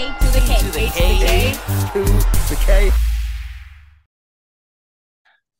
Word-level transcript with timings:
A 0.00 0.06
to 0.18 0.26
the 0.32 0.40
K. 0.40 0.58
to 0.58 0.70
the 0.72 0.86
A 0.86 1.08
K. 1.20 1.52
to 1.92 2.04
the 2.48 2.62
K. 2.64 2.90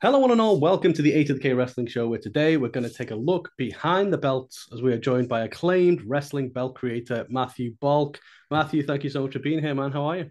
Hello, 0.01 0.19
one 0.19 0.31
and 0.31 0.41
all. 0.41 0.59
Welcome 0.59 0.95
to 0.95 1.03
the 1.03 1.13
A 1.13 1.25
to 1.25 1.35
the 1.35 1.41
K 1.41 1.53
Wrestling 1.53 1.87
Show, 1.87 2.09
where 2.09 2.19
today 2.19 2.57
we're 2.57 2.71
going 2.71 2.89
to 2.89 2.95
take 2.95 3.11
a 3.11 3.15
look 3.15 3.51
behind 3.59 4.11
the 4.11 4.17
belts 4.17 4.67
as 4.73 4.81
we 4.81 4.95
are 4.95 4.99
joined 4.99 5.29
by 5.29 5.43
acclaimed 5.43 6.01
wrestling 6.07 6.49
belt 6.49 6.75
creator 6.75 7.27
Matthew 7.29 7.75
Balk. 7.83 8.19
Matthew, 8.51 8.83
thank 8.83 9.05
you 9.05 9.11
so 9.11 9.25
much 9.25 9.35
for 9.35 9.41
being 9.41 9.61
here, 9.61 9.75
man. 9.75 9.93
How 9.93 10.05
are 10.05 10.17
you? 10.17 10.31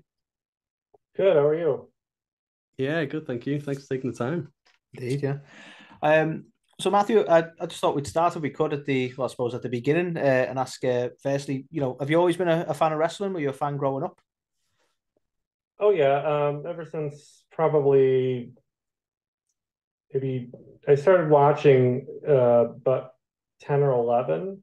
Good. 1.16 1.36
How 1.36 1.46
are 1.46 1.60
you? 1.60 1.89
Yeah, 2.80 3.05
good. 3.05 3.28
Thank 3.28 3.46
you. 3.46 3.62
Thanks 3.62 3.84
for 3.84 3.94
taking 3.94 4.12
the 4.12 4.18
time. 4.18 4.52
Indeed, 4.96 5.21
yeah. 5.21 5.38
Um, 6.02 6.46
so 6.80 6.89
Matthew, 6.89 7.25
I, 7.27 7.46
I 7.59 7.66
just 7.66 7.82
thought 7.82 7.96
we'd 7.96 8.07
start 8.07 8.36
if 8.36 8.41
we 8.41 8.50
could 8.50 8.73
at 8.73 8.86
the, 8.86 9.14
well, 9.18 9.25
I 9.25 9.29
suppose 9.29 9.54
at 9.54 9.61
the 9.61 9.70
beginning, 9.70 10.16
uh, 10.16 10.20
and 10.21 10.57
ask 10.57 10.84
uh, 10.86 11.09
firstly, 11.21 11.66
you 11.71 11.82
know, 11.82 11.98
have 12.00 12.09
you 12.09 12.18
always 12.18 12.38
been 12.38 12.48
a, 12.48 12.66
a 12.70 12.73
fan 12.73 12.93
of 12.93 13.00
wrestling? 13.00 13.34
Were 13.34 13.41
you 13.41 13.50
a 13.50 13.54
fan 13.54 13.75
growing 13.78 14.04
up? 14.04 14.20
Oh 15.79 15.92
yeah. 15.92 16.47
Um, 16.47 16.64
ever 16.68 16.86
since 16.86 17.43
probably 17.52 18.52
maybe 20.14 20.52
I 20.88 20.96
started 20.96 21.29
watching 21.29 22.07
uh 22.28 22.65
but 22.83 23.14
10 23.61 23.82
or 23.82 23.91
11 23.91 24.61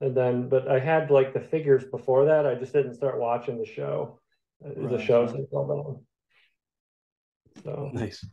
and 0.00 0.16
then 0.16 0.48
but 0.48 0.68
I 0.68 0.78
had 0.78 1.10
like 1.10 1.32
the 1.32 1.40
figures 1.40 1.84
before 1.84 2.26
that. 2.26 2.46
I 2.46 2.54
just 2.54 2.72
didn't 2.72 2.94
start 2.94 3.18
watching 3.18 3.58
the 3.58 3.66
show. 3.66 4.18
uh, 4.64 4.88
the 4.88 4.98
shows 4.98 5.32
until 5.32 6.04
then. 7.54 7.64
So 7.64 7.90
Nice. 7.92 8.26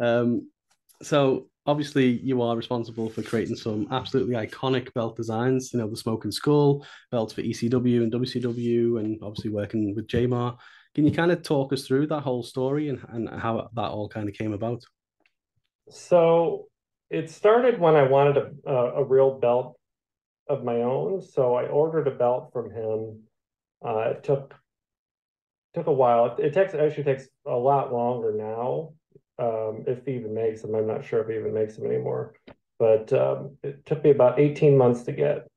Um, 0.00 0.50
so 1.02 1.48
obviously 1.66 2.18
you 2.20 2.42
are 2.42 2.56
responsible 2.56 3.08
for 3.08 3.22
creating 3.22 3.56
some 3.56 3.88
absolutely 3.90 4.34
iconic 4.34 4.92
belt 4.94 5.16
designs. 5.16 5.72
You 5.72 5.80
know, 5.80 5.88
the 5.88 5.96
Smokin' 5.96 6.32
Skull 6.32 6.86
belts 7.10 7.32
for 7.32 7.42
ECW 7.42 8.02
and 8.02 8.12
WCW, 8.12 9.00
and 9.00 9.18
obviously 9.22 9.50
working 9.50 9.94
with 9.94 10.08
J-Mar. 10.08 10.56
Can 10.94 11.04
you 11.04 11.12
kind 11.12 11.32
of 11.32 11.42
talk 11.42 11.72
us 11.72 11.86
through 11.86 12.06
that 12.08 12.20
whole 12.20 12.42
story 12.42 12.88
and, 12.88 13.00
and 13.08 13.28
how 13.28 13.68
that 13.74 13.90
all 13.90 14.08
kind 14.08 14.28
of 14.28 14.34
came 14.34 14.52
about? 14.52 14.84
So 15.90 16.68
it 17.10 17.30
started 17.30 17.80
when 17.80 17.96
I 17.96 18.04
wanted 18.04 18.36
a, 18.36 18.70
a, 18.70 19.02
a 19.02 19.04
real 19.04 19.38
belt 19.38 19.76
of 20.48 20.64
my 20.64 20.76
own. 20.82 21.20
So 21.20 21.54
I 21.54 21.66
ordered 21.66 22.06
a 22.06 22.12
belt 22.12 22.50
from 22.52 22.70
him. 22.70 23.22
Uh, 23.84 24.10
it 24.10 24.24
took 24.24 24.54
took 25.74 25.86
a 25.88 25.92
while. 25.92 26.36
It, 26.38 26.46
it 26.46 26.52
takes 26.54 26.74
actually 26.74 27.04
takes 27.04 27.28
a 27.46 27.56
lot 27.56 27.92
longer 27.92 28.32
now. 28.36 28.92
Um, 29.38 29.84
if 29.86 30.04
he 30.06 30.12
even 30.12 30.34
makes 30.34 30.62
them, 30.62 30.74
I'm 30.74 30.86
not 30.86 31.04
sure 31.04 31.20
if 31.20 31.28
he 31.28 31.34
even 31.34 31.54
makes 31.54 31.76
them 31.76 31.86
anymore. 31.86 32.34
But 32.78 33.12
um, 33.12 33.56
it 33.62 33.84
took 33.86 34.04
me 34.04 34.10
about 34.10 34.38
18 34.38 34.76
months 34.76 35.02
to 35.04 35.12
get. 35.12 35.48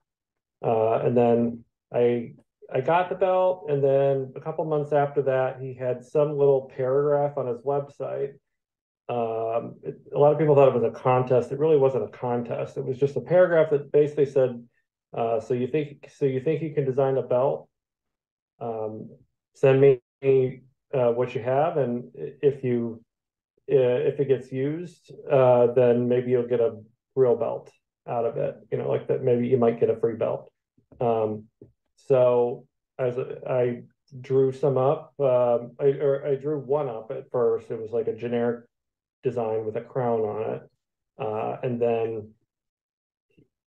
Uh, 0.64 1.00
and 1.00 1.16
then 1.16 1.64
I 1.94 2.34
I 2.74 2.82
got 2.82 3.10
the 3.10 3.16
belt, 3.16 3.68
and 3.70 3.82
then 3.84 4.34
a 4.36 4.42
couple 4.42 4.66
months 4.66 4.92
after 4.92 5.22
that, 5.24 5.62
he 5.62 5.74
had 5.74 6.04
some 6.04 6.38
little 6.38 6.72
paragraph 6.76 7.38
on 7.38 7.48
his 7.48 7.62
website 7.62 8.34
um, 9.10 9.76
it, 9.84 10.00
a 10.14 10.20
lot 10.20 10.34
of 10.34 10.40
people 10.40 10.56
thought 10.56 10.68
it 10.68 10.74
was 10.74 10.84
a 10.84 10.92
contest. 10.92 11.52
It 11.52 11.60
really 11.60 11.78
wasn't 11.78 12.04
a 12.04 12.10
contest. 12.10 12.78
It 12.78 12.86
was 12.86 12.98
just 12.98 13.16
a 13.16 13.22
paragraph 13.22 13.70
that 13.72 13.92
basically 13.92 14.26
said, 14.26 14.62
uh, 15.14 15.40
"So 15.40 15.54
you 15.54 15.68
think 15.68 16.10
so 16.14 16.26
you 16.26 16.42
think 16.42 16.62
you 16.62 16.74
can 16.74 16.84
design 16.84 17.18
a 17.18 17.22
belt? 17.22 17.70
Um, 18.60 19.10
send 19.54 19.80
me 19.80 20.02
uh, 20.94 21.12
what 21.12 21.36
you 21.36 21.42
have, 21.42 21.78
and 21.78 22.12
if 22.16 22.64
you 22.66 23.02
if 23.68 24.20
it 24.20 24.28
gets 24.28 24.52
used, 24.52 25.12
uh, 25.32 25.68
then 25.74 26.08
maybe 26.08 26.32
you'll 26.32 26.48
get 26.48 26.60
a 26.60 26.80
real 27.16 27.36
belt 27.36 27.72
out 28.08 28.26
of 28.26 28.38
it. 28.38 28.56
You 28.72 28.78
know, 28.78 28.90
like 28.90 29.08
that. 29.08 29.24
Maybe 29.24 29.48
you 29.48 29.58
might 29.58 29.80
get 29.80 29.90
a 29.90 30.00
free 30.00 30.16
belt." 30.16 30.52
Um, 31.00 31.46
so 31.96 32.66
as 32.98 33.18
I 33.48 33.84
drew 34.22 34.52
some 34.52 34.78
up, 34.78 35.14
um, 35.20 35.72
I 35.80 35.86
or 36.00 36.26
I 36.26 36.36
drew 36.36 36.60
one 36.60 36.88
up 36.88 37.12
at 37.12 37.30
first. 37.32 37.70
It 37.70 37.80
was 37.80 37.92
like 37.92 38.08
a 38.08 38.16
generic 38.16 38.66
design 39.24 39.66
with 39.66 39.76
a 39.76 39.82
crown 39.82 40.22
on 40.22 40.54
it. 40.54 40.70
Uh, 41.20 41.58
and 41.64 41.82
then 41.82 42.30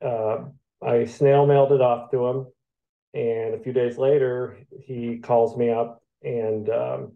uh, 0.04 0.44
I 0.82 1.06
snail 1.06 1.46
mailed 1.46 1.72
it 1.72 1.80
off 1.80 2.10
to 2.10 2.26
him. 2.26 2.46
And 3.14 3.54
a 3.54 3.58
few 3.58 3.72
days 3.72 3.96
later, 3.96 4.58
he 4.84 5.18
calls 5.18 5.56
me 5.56 5.70
up 5.70 6.02
and 6.22 6.68
um, 6.68 7.12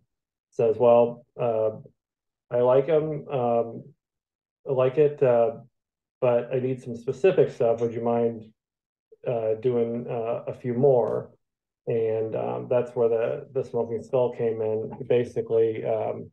says, 0.51 0.77
Well, 0.79 1.27
uh, 1.41 1.71
I 2.53 2.61
like 2.61 2.87
them. 2.87 3.27
Um, 3.29 3.85
I 4.69 4.73
like 4.73 4.99
it, 4.99 5.23
uh, 5.23 5.53
but 6.21 6.53
I 6.53 6.61
need 6.61 6.83
some 6.83 6.97
specific 6.97 7.51
stuff. 7.51 7.81
Would 7.81 7.95
you 7.95 8.03
mind 8.03 8.45
uh, 9.27 9.55
doing 9.61 10.07
uh, 10.09 10.45
a 10.47 10.55
few 10.55 10.75
more? 10.75 11.31
And 11.87 12.37
um, 12.37 12.67
that's 12.71 12.95
where 12.95 13.09
the, 13.09 13.49
the 13.53 13.65
smoking 13.65 14.03
skull 14.03 14.33
came 14.37 14.61
in. 14.63 14.93
Basically, 15.09 15.85
um, 15.85 16.31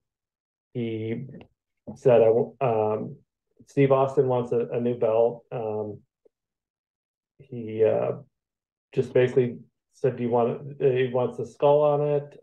he 0.73 1.25
said, 1.95 2.21
"I 2.21 2.65
um, 2.65 3.15
Steve 3.65 3.91
Austin 3.91 4.27
wants 4.27 4.51
a, 4.51 4.67
a 4.71 4.79
new 4.79 4.95
belt." 4.95 5.45
Um, 5.51 5.99
he 7.39 7.83
uh, 7.83 8.11
just 8.93 9.11
basically 9.11 9.57
said, 9.93 10.17
"Do 10.17 10.23
you 10.23 10.29
want?" 10.29 10.75
It? 10.79 11.07
He 11.07 11.13
wants 11.13 11.39
a 11.39 11.47
skull 11.47 11.81
on 11.81 12.01
it. 12.01 12.39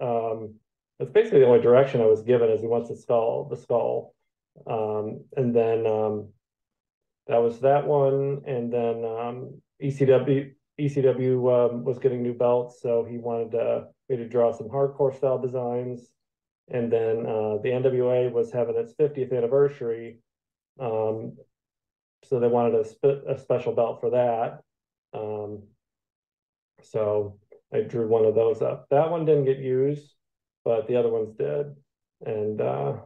That's 0.98 1.10
basically 1.10 1.40
the 1.40 1.46
only 1.46 1.60
direction 1.60 2.00
I 2.00 2.06
was 2.06 2.22
given. 2.22 2.50
Is 2.50 2.60
he 2.60 2.66
wants 2.66 2.88
the 2.88 2.96
skull, 2.96 3.48
the 3.50 3.56
skull, 3.56 4.14
um, 4.66 5.24
and 5.36 5.54
then 5.54 5.86
um, 5.86 6.28
that 7.26 7.38
was 7.38 7.60
that 7.60 7.86
one. 7.86 8.42
And 8.46 8.72
then 8.72 9.04
um, 9.04 9.60
ECW 9.82 10.52
ECW 10.80 11.70
um, 11.70 11.84
was 11.84 11.98
getting 11.98 12.22
new 12.22 12.34
belts, 12.34 12.80
so 12.82 13.06
he 13.08 13.18
wanted 13.18 13.54
uh, 13.54 13.84
me 14.08 14.16
to 14.16 14.28
draw 14.28 14.52
some 14.52 14.68
hardcore 14.68 15.16
style 15.16 15.38
designs. 15.38 16.12
And 16.68 16.92
then 16.92 17.20
uh, 17.20 17.58
the 17.62 17.70
NWA 17.70 18.30
was 18.32 18.50
having 18.50 18.76
its 18.76 18.92
50th 18.94 19.36
anniversary. 19.36 20.18
Um, 20.80 21.36
so 22.24 22.40
they 22.40 22.48
wanted 22.48 22.74
a, 22.74 22.84
spe- 22.84 23.26
a 23.28 23.38
special 23.38 23.72
belt 23.72 24.00
for 24.00 24.10
that. 24.10 24.60
Um, 25.14 25.62
so 26.82 27.38
I 27.72 27.80
drew 27.80 28.08
one 28.08 28.24
of 28.24 28.34
those 28.34 28.62
up. 28.62 28.86
That 28.90 29.10
one 29.10 29.24
didn't 29.24 29.44
get 29.44 29.58
used, 29.58 30.15
but 30.66 30.88
the 30.88 30.96
other 30.96 31.08
ones 31.08 31.32
dead. 31.38 31.76
And 32.26 32.60
uh, 32.60 32.96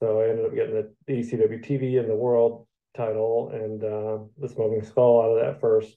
so 0.00 0.20
I 0.20 0.30
ended 0.30 0.46
up 0.46 0.54
getting 0.54 0.74
the, 0.74 0.90
the 1.06 1.12
ECW 1.12 1.62
TV 1.62 2.00
and 2.00 2.08
the 2.08 2.16
world 2.16 2.66
title 2.96 3.50
and 3.52 3.84
uh, 3.84 4.24
the 4.38 4.48
smoking 4.48 4.82
skull 4.82 5.20
out 5.20 5.36
of 5.36 5.44
that 5.44 5.60
first 5.60 5.94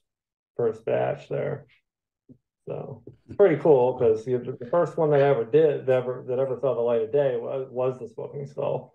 first 0.56 0.84
batch 0.84 1.28
there. 1.30 1.64
So 2.68 3.02
it's 3.26 3.36
pretty 3.36 3.56
cool 3.56 3.94
because 3.94 4.26
the, 4.26 4.56
the 4.60 4.66
first 4.66 4.98
one 4.98 5.10
they 5.10 5.22
ever 5.22 5.44
did 5.44 5.86
that 5.86 5.96
ever 5.96 6.22
that 6.28 6.38
ever 6.38 6.58
saw 6.60 6.74
the 6.74 6.80
light 6.82 7.00
of 7.00 7.10
day 7.10 7.36
was, 7.36 7.66
was 7.70 7.98
the 7.98 8.08
smoking 8.08 8.46
skull, 8.46 8.94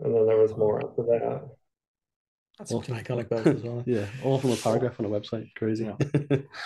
and 0.00 0.12
then 0.12 0.26
there 0.26 0.36
was 0.36 0.56
more 0.56 0.84
after 0.84 1.02
that. 1.04 1.48
That's 2.58 2.72
such 2.72 2.88
an 2.88 2.96
iconic 2.96 3.28
belt 3.28 3.46
as 3.46 3.62
well. 3.62 3.84
Yeah, 3.86 4.06
all 4.24 4.38
from 4.38 4.50
a 4.50 4.56
paragraph 4.62 4.98
on 4.98 5.06
a 5.06 5.08
website. 5.08 5.54
Crazy. 5.54 5.88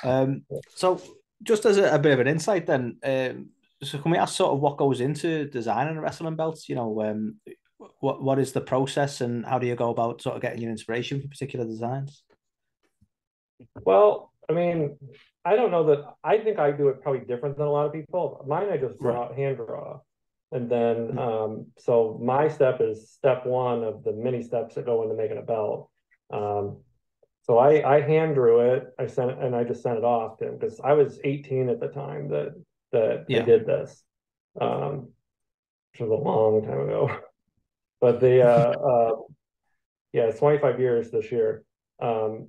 Um, 0.03 0.45
so 0.75 1.01
just 1.43 1.67
as 1.67 1.77
a, 1.77 1.95
a 1.95 1.99
bit 1.99 2.13
of 2.13 2.21
an 2.21 2.27
insight, 2.27 2.67
then, 2.67 2.97
um, 3.05 3.51
so 3.83 3.99
can 3.99 4.11
we 4.11 4.19
ask 4.19 4.37
sort 4.37 4.53
of 4.53 4.61
what 4.61 4.77
goes 4.77 5.01
into 5.01 5.49
designing 5.49 5.97
a 5.97 6.01
wrestling 6.01 6.37
belt? 6.37 6.69
You 6.69 6.77
know, 6.77 7.03
um, 7.03 7.37
what 8.01 8.23
what 8.23 8.39
is 8.39 8.53
the 8.53 8.61
process 8.61 9.21
and 9.21 9.45
how 9.45 9.59
do 9.59 9.67
you 9.67 9.75
go 9.75 9.91
about 9.91 10.23
sort 10.23 10.37
of 10.37 10.43
getting 10.43 10.61
your 10.61 10.71
inspiration 10.71 11.21
for 11.21 11.29
particular 11.29 11.65
designs? 11.65 12.23
Well, 13.85 14.33
I 14.49 14.53
mean, 14.53 14.97
I 15.45 15.57
don't 15.57 15.71
know 15.71 15.85
that 15.87 16.15
I 16.23 16.39
think 16.39 16.59
I 16.59 16.73
do 16.73 16.89
it 16.89 17.03
probably 17.03 17.25
different 17.25 17.57
than 17.57 17.67
a 17.67 17.71
lot 17.71 17.87
of 17.87 17.93
people. 17.93 18.45
Mine 18.47 18.69
I 18.71 18.77
just 18.77 18.99
draw 18.99 19.33
hand 19.35 19.57
draw. 19.57 20.01
And 20.53 20.71
then 20.71 21.19
um 21.19 21.67
so 21.79 22.21
my 22.23 22.49
step 22.49 22.81
is 22.81 23.11
step 23.11 23.47
one 23.47 23.83
of 23.83 24.05
the 24.05 24.13
many 24.13 24.43
steps 24.43 24.75
that 24.75 24.87
go 24.87 25.03
into 25.03 25.15
making 25.15 25.39
a 25.39 25.43
belt. 25.43 25.91
Um 26.33 26.79
so 27.45 27.59
I 27.59 27.97
I 27.97 28.01
hand 28.03 28.35
drew 28.35 28.61
it, 28.73 28.95
I 28.99 29.07
sent 29.07 29.33
it 29.33 29.39
and 29.39 29.57
I 29.57 29.65
just 29.65 29.83
sent 29.83 29.99
it 29.99 30.05
off 30.05 30.39
to 30.39 30.49
him 30.49 30.59
because 30.59 30.81
I 30.81 30.93
was 30.93 31.19
18 31.25 31.69
at 31.69 31.81
the 31.81 31.89
time 31.89 32.29
that 32.29 32.55
that 32.93 33.27
Yeah. 33.29 33.41
I 33.41 33.43
did 33.45 33.67
this. 33.67 34.03
Um 34.61 35.09
which 35.93 36.01
was 36.01 36.11
a 36.11 36.15
long 36.15 36.63
time 36.63 36.81
ago. 36.81 37.11
But 38.01 38.19
the 38.21 38.43
uh 38.43 38.71
uh 38.93 39.17
yeah, 40.13 40.25
it's 40.25 40.41
25 40.41 40.81
years 40.81 41.11
this 41.11 41.31
year. 41.31 41.65
Um 42.01 42.49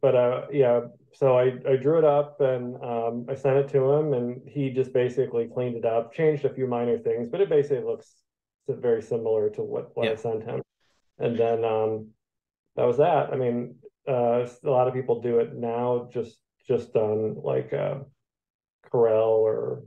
but 0.00 0.14
uh 0.14 0.46
yeah 0.52 0.80
so 1.14 1.38
i 1.38 1.44
i 1.68 1.76
drew 1.76 1.98
it 1.98 2.04
up 2.04 2.40
and 2.40 2.76
um 2.82 3.26
i 3.28 3.34
sent 3.34 3.56
it 3.56 3.68
to 3.68 3.82
him 3.90 4.12
and 4.12 4.42
he 4.46 4.70
just 4.70 4.92
basically 4.92 5.46
cleaned 5.46 5.76
it 5.76 5.84
up 5.84 6.12
changed 6.12 6.44
a 6.44 6.52
few 6.52 6.66
minor 6.66 6.98
things 6.98 7.28
but 7.30 7.40
it 7.40 7.48
basically 7.48 7.82
looks 7.82 8.08
very 8.68 9.02
similar 9.02 9.48
to 9.48 9.62
what 9.62 9.96
what 9.96 10.08
i 10.08 10.14
sent 10.14 10.42
him 10.44 10.60
and 11.18 11.38
then 11.38 11.64
um 11.64 12.08
that 12.76 12.84
was 12.84 12.98
that 12.98 13.32
i 13.32 13.36
mean 13.36 13.76
uh 14.08 14.46
a 14.64 14.70
lot 14.70 14.88
of 14.88 14.94
people 14.94 15.20
do 15.20 15.38
it 15.38 15.54
now 15.54 16.08
just 16.12 16.38
just 16.66 16.94
on 16.96 17.40
like 17.42 17.72
uh 17.72 17.96
corel 18.94 19.42
or 19.42 19.82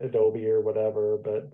adobe 0.00 0.46
or 0.46 0.60
whatever 0.60 1.16
but 1.16 1.50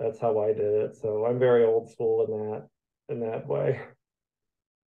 that's 0.00 0.18
how 0.18 0.40
i 0.40 0.48
did 0.48 0.74
it 0.84 0.96
so 0.96 1.26
i'm 1.26 1.38
very 1.38 1.64
old 1.64 1.90
school 1.90 2.24
in 2.24 2.50
that 2.50 2.68
in 3.14 3.20
that 3.20 3.46
way 3.46 3.80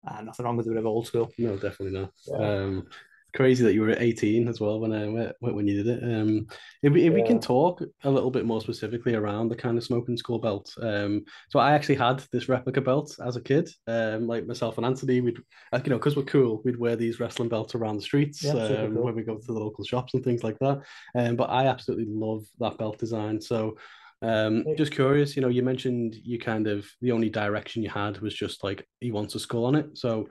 Uh, 0.07 0.21
nothing 0.21 0.45
wrong 0.45 0.57
with 0.57 0.65
a 0.65 0.69
bit 0.69 0.79
of 0.79 0.85
old 0.87 1.05
school. 1.05 1.31
No, 1.37 1.55
definitely 1.57 1.99
not. 1.99 2.11
Yeah. 2.25 2.37
Um, 2.37 2.87
crazy 3.33 3.63
that 3.63 3.73
you 3.73 3.81
were 3.81 3.89
at 3.89 4.01
18 4.01 4.47
as 4.47 4.59
well 4.59 4.79
when 4.79 4.91
I 4.93 5.07
went 5.07 5.35
when 5.39 5.67
you 5.67 5.83
did 5.83 5.87
it. 5.87 6.03
Um, 6.03 6.47
if 6.83 6.91
we, 6.91 7.01
if 7.05 7.13
yeah. 7.13 7.21
we 7.21 7.27
can 7.27 7.39
talk 7.39 7.81
a 8.03 8.09
little 8.09 8.31
bit 8.31 8.45
more 8.45 8.61
specifically 8.61 9.15
around 9.15 9.49
the 9.49 9.55
kind 9.55 9.77
of 9.77 9.83
smoking 9.83 10.17
skull 10.17 10.39
belt. 10.39 10.73
Um, 10.81 11.23
so 11.49 11.59
I 11.59 11.73
actually 11.73 11.95
had 11.95 12.23
this 12.31 12.49
replica 12.49 12.81
belt 12.81 13.15
as 13.25 13.35
a 13.35 13.41
kid. 13.41 13.69
Um, 13.87 14.27
like 14.27 14.45
myself 14.45 14.77
and 14.77 14.85
Anthony, 14.85 15.21
we'd 15.21 15.37
you 15.37 15.89
know 15.89 15.97
because 15.97 16.15
we're 16.15 16.23
cool, 16.23 16.61
we'd 16.65 16.79
wear 16.79 16.95
these 16.95 17.19
wrestling 17.19 17.49
belts 17.49 17.75
around 17.75 17.97
the 17.97 18.01
streets 18.01 18.43
yeah, 18.43 18.53
um, 18.53 18.93
cool. 18.93 19.03
when 19.03 19.15
we 19.15 19.23
go 19.23 19.37
to 19.37 19.45
the 19.45 19.53
local 19.53 19.83
shops 19.83 20.13
and 20.13 20.23
things 20.23 20.43
like 20.43 20.59
that. 20.59 20.81
Um, 21.15 21.35
but 21.35 21.49
I 21.49 21.67
absolutely 21.67 22.07
love 22.07 22.45
that 22.59 22.77
belt 22.77 22.97
design. 22.97 23.41
So. 23.41 23.77
Um, 24.23 24.65
just 24.77 24.91
curious, 24.91 25.35
you 25.35 25.41
know, 25.41 25.47
you 25.47 25.63
mentioned 25.63 26.15
you 26.23 26.37
kind 26.37 26.67
of 26.67 26.85
the 27.01 27.11
only 27.11 27.27
direction 27.27 27.81
you 27.81 27.89
had 27.89 28.19
was 28.19 28.35
just 28.35 28.63
like 28.63 28.87
he 28.99 29.11
wants 29.11 29.33
a 29.33 29.39
skull 29.39 29.65
on 29.65 29.73
it. 29.73 29.97
So 29.97 30.27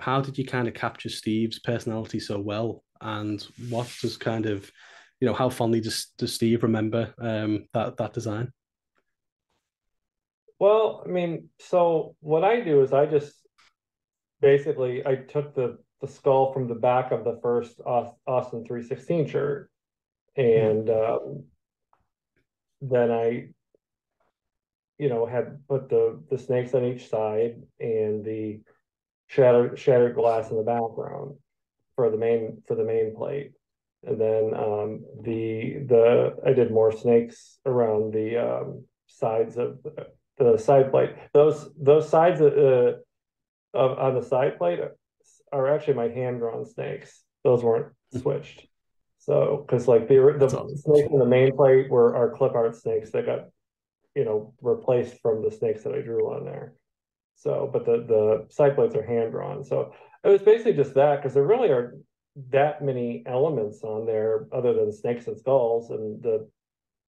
how 0.00 0.20
did 0.20 0.38
you 0.38 0.44
kind 0.44 0.68
of 0.68 0.74
capture 0.74 1.08
Steve's 1.08 1.58
personality 1.58 2.20
so 2.20 2.40
well? 2.40 2.82
And 3.00 3.44
what 3.68 3.92
does 4.00 4.16
kind 4.16 4.46
of, 4.46 4.70
you 5.20 5.26
know, 5.26 5.34
how 5.34 5.48
fondly 5.50 5.80
does, 5.80 6.06
does 6.18 6.32
Steve 6.32 6.62
remember 6.62 7.14
um, 7.18 7.66
that 7.74 7.96
that 7.96 8.12
design? 8.12 8.52
Well, 10.58 11.02
I 11.04 11.08
mean, 11.08 11.48
so 11.58 12.14
what 12.20 12.44
I 12.44 12.60
do 12.60 12.82
is 12.82 12.92
I 12.92 13.06
just 13.06 13.34
basically 14.40 15.04
I 15.06 15.16
took 15.16 15.54
the 15.54 15.78
the 16.00 16.08
skull 16.08 16.52
from 16.52 16.68
the 16.68 16.74
back 16.74 17.12
of 17.12 17.24
the 17.24 17.38
first 17.42 17.80
Austin 17.86 18.64
316 18.64 19.28
shirt, 19.28 19.70
and 20.36 20.90
um, 20.90 21.44
then 22.80 23.10
I, 23.10 23.48
you 24.98 25.08
know, 25.08 25.26
had 25.26 25.66
put 25.68 25.88
the 25.88 26.20
the 26.30 26.38
snakes 26.38 26.74
on 26.74 26.84
each 26.84 27.08
side 27.08 27.62
and 27.80 28.24
the 28.24 28.60
shattered 29.32 29.78
shattered 29.78 30.14
glass 30.14 30.50
in 30.50 30.56
the 30.56 30.62
background 30.62 31.36
for 31.96 32.10
the 32.10 32.16
main 32.16 32.62
for 32.66 32.74
the 32.74 32.84
main 32.84 33.14
plate. 33.16 33.52
And 34.04 34.20
then 34.20 34.52
um, 34.54 35.04
the 35.22 35.84
the 35.86 36.36
I 36.46 36.52
did 36.52 36.70
more 36.70 36.92
snakes 36.92 37.58
around 37.64 38.12
the 38.12 38.36
um, 38.36 38.84
sides 39.06 39.56
of 39.56 39.82
the, 39.82 40.08
the, 40.38 40.58
side 40.58 40.90
plate. 40.90 41.10
Those 41.32 41.70
those 41.80 42.08
sides 42.08 42.40
uh, 42.40 42.94
of 43.74 43.98
on 43.98 44.14
the 44.14 44.22
side 44.22 44.58
plate 44.58 44.80
are 45.52 45.74
actually 45.74 45.94
my 45.94 46.08
hand 46.08 46.40
drawn 46.40 46.64
snakes. 46.64 47.22
Those 47.44 47.62
weren't 47.62 47.92
hmm. 48.12 48.18
switched. 48.18 48.66
So 49.18 49.64
because 49.64 49.86
like 49.86 50.08
the 50.08 50.34
the 50.36 50.46
awesome. 50.46 50.76
snakes 50.76 51.08
in 51.10 51.18
the 51.18 51.24
main 51.24 51.56
plate 51.56 51.88
were 51.88 52.16
our 52.16 52.30
clip 52.30 52.54
art 52.54 52.74
snakes 52.74 53.12
that 53.12 53.24
got 53.24 53.48
you 54.16 54.24
know 54.24 54.52
replaced 54.60 55.20
from 55.22 55.42
the 55.42 55.50
snakes 55.50 55.84
that 55.84 55.94
I 55.94 56.00
drew 56.00 56.34
on 56.34 56.44
there. 56.44 56.74
So, 57.42 57.68
but 57.72 57.84
the 57.84 58.04
the 58.06 58.46
side 58.50 58.76
plates 58.76 58.94
are 58.94 59.04
hand 59.04 59.32
drawn. 59.32 59.64
So 59.64 59.92
it 60.22 60.28
was 60.28 60.42
basically 60.42 60.74
just 60.74 60.94
that 60.94 61.16
because 61.16 61.34
there 61.34 61.42
really 61.44 61.70
are 61.70 61.96
that 62.50 62.84
many 62.84 63.24
elements 63.26 63.82
on 63.82 64.06
there 64.06 64.46
other 64.52 64.72
than 64.72 64.92
snakes 64.92 65.26
and 65.26 65.36
skulls 65.36 65.90
and 65.90 66.22
the 66.22 66.48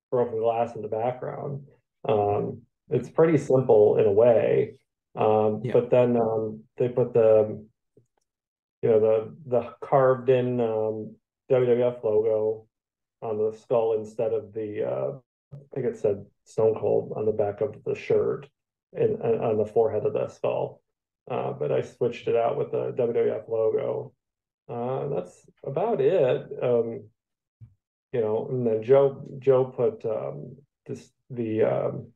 broken 0.10 0.40
glass 0.40 0.76
in 0.76 0.82
the 0.82 0.88
background. 0.88 1.68
Um, 2.08 2.64
it's 2.90 3.10
pretty 3.10 3.38
simple 3.38 3.98
in 3.98 4.06
a 4.06 4.12
way. 4.12 4.74
Um, 5.16 5.62
yeah. 5.64 5.74
But 5.74 5.92
then 5.92 6.18
um, 6.18 6.64
they 6.78 6.90
put 6.90 7.14
the 7.14 7.64
you 8.82 8.90
know 8.90 9.00
the 9.00 9.36
the 9.46 9.74
carved 9.82 10.30
in 10.30 10.60
um, 10.60 11.16
WWF 11.52 12.04
logo 12.04 12.66
on 13.22 13.38
the 13.38 13.56
skull 13.56 13.94
instead 13.94 14.34
of 14.34 14.52
the 14.52 14.84
uh, 14.84 15.12
I 15.54 15.76
think 15.76 15.86
it 15.86 15.98
said 15.98 16.26
Stone 16.46 16.80
Cold 16.80 17.14
on 17.16 17.26
the 17.28 17.32
back 17.32 17.62
of 17.62 17.76
the 17.86 17.94
shirt 17.94 18.48
in, 18.96 19.22
on 19.22 19.58
the 19.58 19.66
forehead 19.66 20.06
of 20.06 20.14
the 20.14 20.28
skull. 20.28 20.82
Uh, 21.30 21.54
but 21.54 21.72
I 21.72 21.82
switched 21.82 22.28
it 22.28 22.36
out 22.36 22.58
with 22.58 22.72
the 22.72 22.94
WWF 22.98 23.48
logo. 23.48 24.14
Uh, 24.70 25.08
that's 25.16 25.46
about 25.66 26.02
it. 26.02 26.48
Um, 26.62 27.06
you 28.12 28.22
know, 28.22 28.48
and 28.50 28.66
then 28.68 28.84
Joe 28.84 29.24
Joe 29.40 29.66
put 29.66 30.06
um, 30.06 30.58
this 30.86 31.10
the 31.30 31.64
um, 31.64 32.08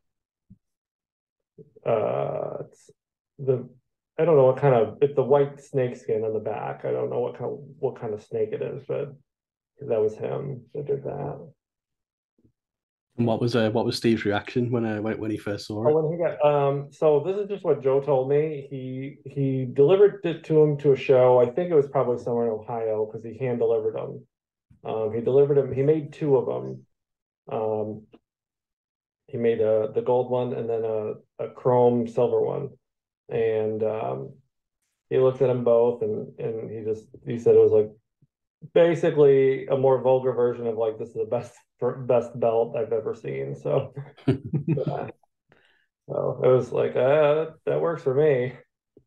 uh, 1.85 2.63
the 3.39 3.68
I 4.19 4.25
don't 4.25 4.35
know 4.35 4.45
what 4.45 4.57
kind 4.57 4.75
of 4.75 4.97
it's 5.01 5.15
the 5.15 5.23
white 5.23 5.62
snake 5.62 5.95
skin 5.95 6.23
on 6.23 6.33
the 6.33 6.39
back. 6.39 6.85
I 6.85 6.91
don't 6.91 7.09
know 7.09 7.19
what 7.19 7.38
kind 7.38 7.51
of 7.51 7.59
what 7.80 8.00
kind 8.00 8.13
of 8.13 8.23
snake 8.23 8.50
it 8.51 8.62
is, 8.62 8.83
but 8.88 9.15
that 9.80 10.01
was 10.01 10.15
him 10.15 10.65
that 10.73 10.85
did 10.85 11.03
that. 11.03 11.50
And 13.17 13.25
what 13.25 13.41
was 13.41 13.55
uh, 13.55 13.71
what 13.71 13.85
was 13.85 13.97
Steve's 13.97 14.25
reaction 14.25 14.69
when 14.69 14.85
uh, 14.85 15.01
when 15.01 15.19
when 15.19 15.31
he 15.31 15.37
first 15.37 15.65
saw 15.67 15.87
it? 15.87 15.91
Oh, 15.91 16.01
when 16.01 16.11
he 16.11 16.23
got 16.23 16.43
um, 16.45 16.89
so 16.91 17.23
this 17.25 17.37
is 17.37 17.49
just 17.49 17.63
what 17.63 17.81
Joe 17.81 17.99
told 17.99 18.29
me. 18.29 18.67
He 18.69 19.17
he 19.25 19.65
delivered 19.65 20.21
it 20.23 20.43
to 20.45 20.61
him 20.61 20.77
to 20.77 20.91
a 20.91 20.95
show. 20.95 21.39
I 21.39 21.45
think 21.45 21.71
it 21.71 21.75
was 21.75 21.87
probably 21.87 22.23
somewhere 22.23 22.45
in 22.45 22.51
Ohio 22.51 23.05
because 23.05 23.25
he 23.25 23.37
hand 23.37 23.57
delivered 23.57 23.95
them. 23.95 24.25
Um, 24.85 25.13
he 25.15 25.21
delivered 25.21 25.57
them. 25.57 25.73
He 25.73 25.81
made 25.81 26.13
two 26.13 26.37
of 26.37 26.45
them. 26.45 26.85
Um, 27.51 28.03
he 29.27 29.37
made 29.37 29.61
a 29.61 29.91
the 29.95 30.01
gold 30.01 30.29
one 30.29 30.53
and 30.53 30.69
then 30.69 30.83
a 30.85 31.13
a 31.43 31.49
chrome 31.49 32.07
silver 32.07 32.39
one, 32.39 32.69
and 33.29 33.81
um, 33.81 34.33
he 35.09 35.17
looked 35.17 35.41
at 35.41 35.47
them 35.47 35.63
both 35.63 36.03
and 36.03 36.39
and 36.39 36.69
he 36.69 36.83
just 36.83 37.07
he 37.25 37.39
said 37.39 37.55
it 37.55 37.59
was 37.59 37.71
like 37.71 37.89
basically 38.74 39.68
a 39.68 39.77
more 39.77 40.01
vulgar 40.01 40.33
version 40.33 40.68
of 40.68 40.77
like 40.77 40.98
this 40.98 41.09
is 41.09 41.15
the 41.15 41.25
best 41.25 41.54
best 42.07 42.38
belt 42.39 42.75
I've 42.75 42.94
ever 42.94 43.13
seen. 43.13 43.56
So, 43.56 43.94
yeah. 44.27 44.33
so 46.09 46.42
it 46.44 46.48
was 46.48 46.71
like, 46.71 46.95
uh, 46.95 47.51
that 47.65 47.81
works 47.81 48.04
for 48.04 48.13
me. 48.13 48.54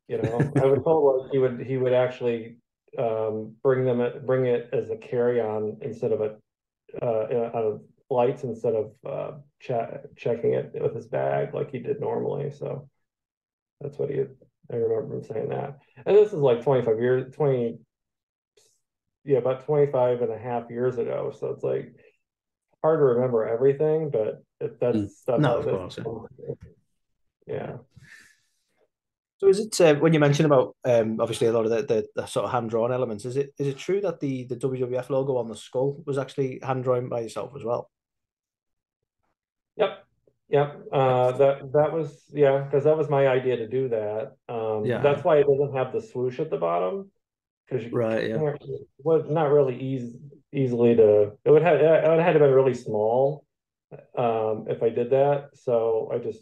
You 0.08 0.18
know, 0.18 0.52
I 0.56 0.66
was 0.66 0.82
told 0.82 1.22
like 1.22 1.32
he 1.32 1.38
would 1.38 1.60
he 1.60 1.76
would 1.76 1.92
actually 1.92 2.56
um, 2.98 3.54
bring 3.62 3.84
them 3.84 4.24
bring 4.26 4.46
it 4.46 4.68
as 4.72 4.90
a 4.90 4.96
carry 4.96 5.40
on 5.40 5.78
instead 5.82 6.12
of 6.12 6.20
a 6.20 6.36
uh, 7.00 7.50
out 7.54 7.64
of 7.64 7.80
flights 8.08 8.42
instead 8.42 8.74
of 8.74 8.92
uh, 9.08 9.38
checking 9.60 10.54
it 10.54 10.72
with 10.74 10.94
his 10.94 11.06
bag 11.06 11.54
like 11.54 11.70
he 11.70 11.78
did 11.78 12.00
normally. 12.00 12.50
So 12.50 12.88
that's 13.80 13.98
what 13.98 14.10
he. 14.10 14.22
I 14.72 14.76
remember 14.76 15.16
him 15.16 15.22
saying 15.22 15.48
that. 15.48 15.78
And 16.06 16.16
this 16.16 16.32
is 16.32 16.40
like 16.40 16.62
25 16.62 17.00
years, 17.00 17.34
20, 17.34 17.78
yeah, 19.24 19.38
about 19.38 19.64
25 19.64 20.22
and 20.22 20.32
a 20.32 20.38
half 20.38 20.70
years 20.70 20.98
ago. 20.98 21.32
So 21.38 21.48
it's 21.48 21.62
like 21.62 21.94
hard 22.82 23.00
to 23.00 23.04
remember 23.04 23.46
everything, 23.46 24.10
but 24.10 24.42
it, 24.60 24.80
that's 24.80 24.96
mm. 24.96 25.10
stuff. 25.10 25.40
No, 25.40 25.58
of 25.58 25.64
course. 25.64 25.98
Yeah. 25.98 26.54
yeah. 27.46 27.76
So 29.38 29.48
is 29.48 29.58
it 29.58 29.80
uh, 29.80 29.94
when 29.94 30.12
you 30.12 30.20
mentioned 30.20 30.46
about 30.46 30.76
um, 30.84 31.18
obviously 31.18 31.46
a 31.46 31.52
lot 31.52 31.64
of 31.64 31.70
the, 31.70 31.82
the, 31.82 32.06
the 32.14 32.26
sort 32.26 32.44
of 32.44 32.52
hand 32.52 32.70
drawn 32.70 32.92
elements? 32.92 33.24
Is 33.24 33.36
it 33.36 33.54
is 33.58 33.68
it 33.68 33.78
true 33.78 34.00
that 34.02 34.20
the 34.20 34.44
the 34.44 34.56
WWF 34.56 35.08
logo 35.08 35.36
on 35.36 35.48
the 35.48 35.56
skull 35.56 36.02
was 36.06 36.18
actually 36.18 36.60
hand 36.62 36.84
drawn 36.84 37.08
by 37.08 37.20
yourself 37.20 37.52
as 37.56 37.64
well? 37.64 37.90
Yep, 39.76 40.04
yep. 40.50 40.80
Uh, 40.92 41.32
that 41.32 41.72
that 41.72 41.92
was 41.92 42.22
yeah, 42.34 42.58
because 42.58 42.84
that 42.84 42.98
was 42.98 43.08
my 43.08 43.28
idea 43.28 43.56
to 43.56 43.66
do 43.66 43.88
that. 43.88 44.32
Um, 44.46 44.84
yeah, 44.84 45.00
that's 45.00 45.24
why 45.24 45.38
it 45.38 45.46
doesn't 45.46 45.74
have 45.74 45.94
the 45.94 46.02
swoosh 46.02 46.38
at 46.38 46.50
the 46.50 46.58
bottom 46.58 47.10
because 47.68 47.90
right, 47.92 48.28
yeah, 48.28 48.54
was 49.02 49.28
not 49.28 49.50
really 49.50 49.78
easy 49.78 50.18
easily 50.52 50.96
to 50.96 51.32
it 51.44 51.50
would 51.50 51.62
have 51.62 51.80
it 51.80 52.08
would 52.08 52.20
have 52.20 52.34
been 52.34 52.50
really 52.50 52.74
small 52.74 53.44
um 54.16 54.66
if 54.68 54.82
I 54.82 54.88
did 54.88 55.10
that. 55.10 55.50
So 55.54 56.10
I 56.12 56.18
just 56.18 56.40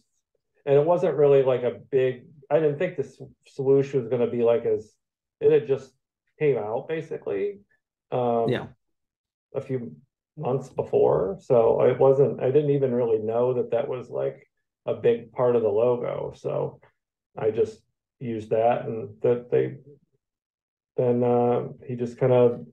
and 0.65 0.77
it 0.77 0.85
wasn't 0.85 1.17
really 1.17 1.43
like 1.43 1.63
a 1.63 1.79
big 1.91 2.27
I 2.51 2.59
didn't 2.59 2.79
think 2.79 2.97
this 2.97 3.21
solution 3.47 4.01
was 4.01 4.09
gonna 4.09 4.31
be 4.31 4.43
like 4.43 4.65
as 4.65 4.93
it 5.41 5.53
had 5.53 5.67
just 5.67 5.93
came 6.39 6.57
out 6.57 6.89
basically. 6.89 7.61
Um 8.11 8.49
yeah 8.49 8.67
a 9.55 9.61
few 9.61 9.97
months 10.37 10.69
before. 10.69 11.39
So 11.41 11.83
it 11.83 11.99
wasn't 11.99 12.43
I 12.43 12.51
didn't 12.51 12.71
even 12.71 12.95
really 12.95 13.19
know 13.19 13.55
that 13.55 13.71
that 13.73 13.89
was 13.89 14.09
like 14.09 14.49
a 14.87 14.95
big 14.95 15.33
part 15.33 15.57
of 15.57 15.63
the 15.63 15.69
logo. 15.69 16.33
So 16.37 16.81
I 17.37 17.51
just 17.51 17.81
used 18.21 18.51
that 18.51 18.87
and 18.87 19.11
that 19.23 19.51
they 19.51 19.77
then 20.99 21.23
uh, 21.23 21.69
he 21.87 21.95
just 21.95 22.19
kind 22.19 22.33
of 22.33 22.67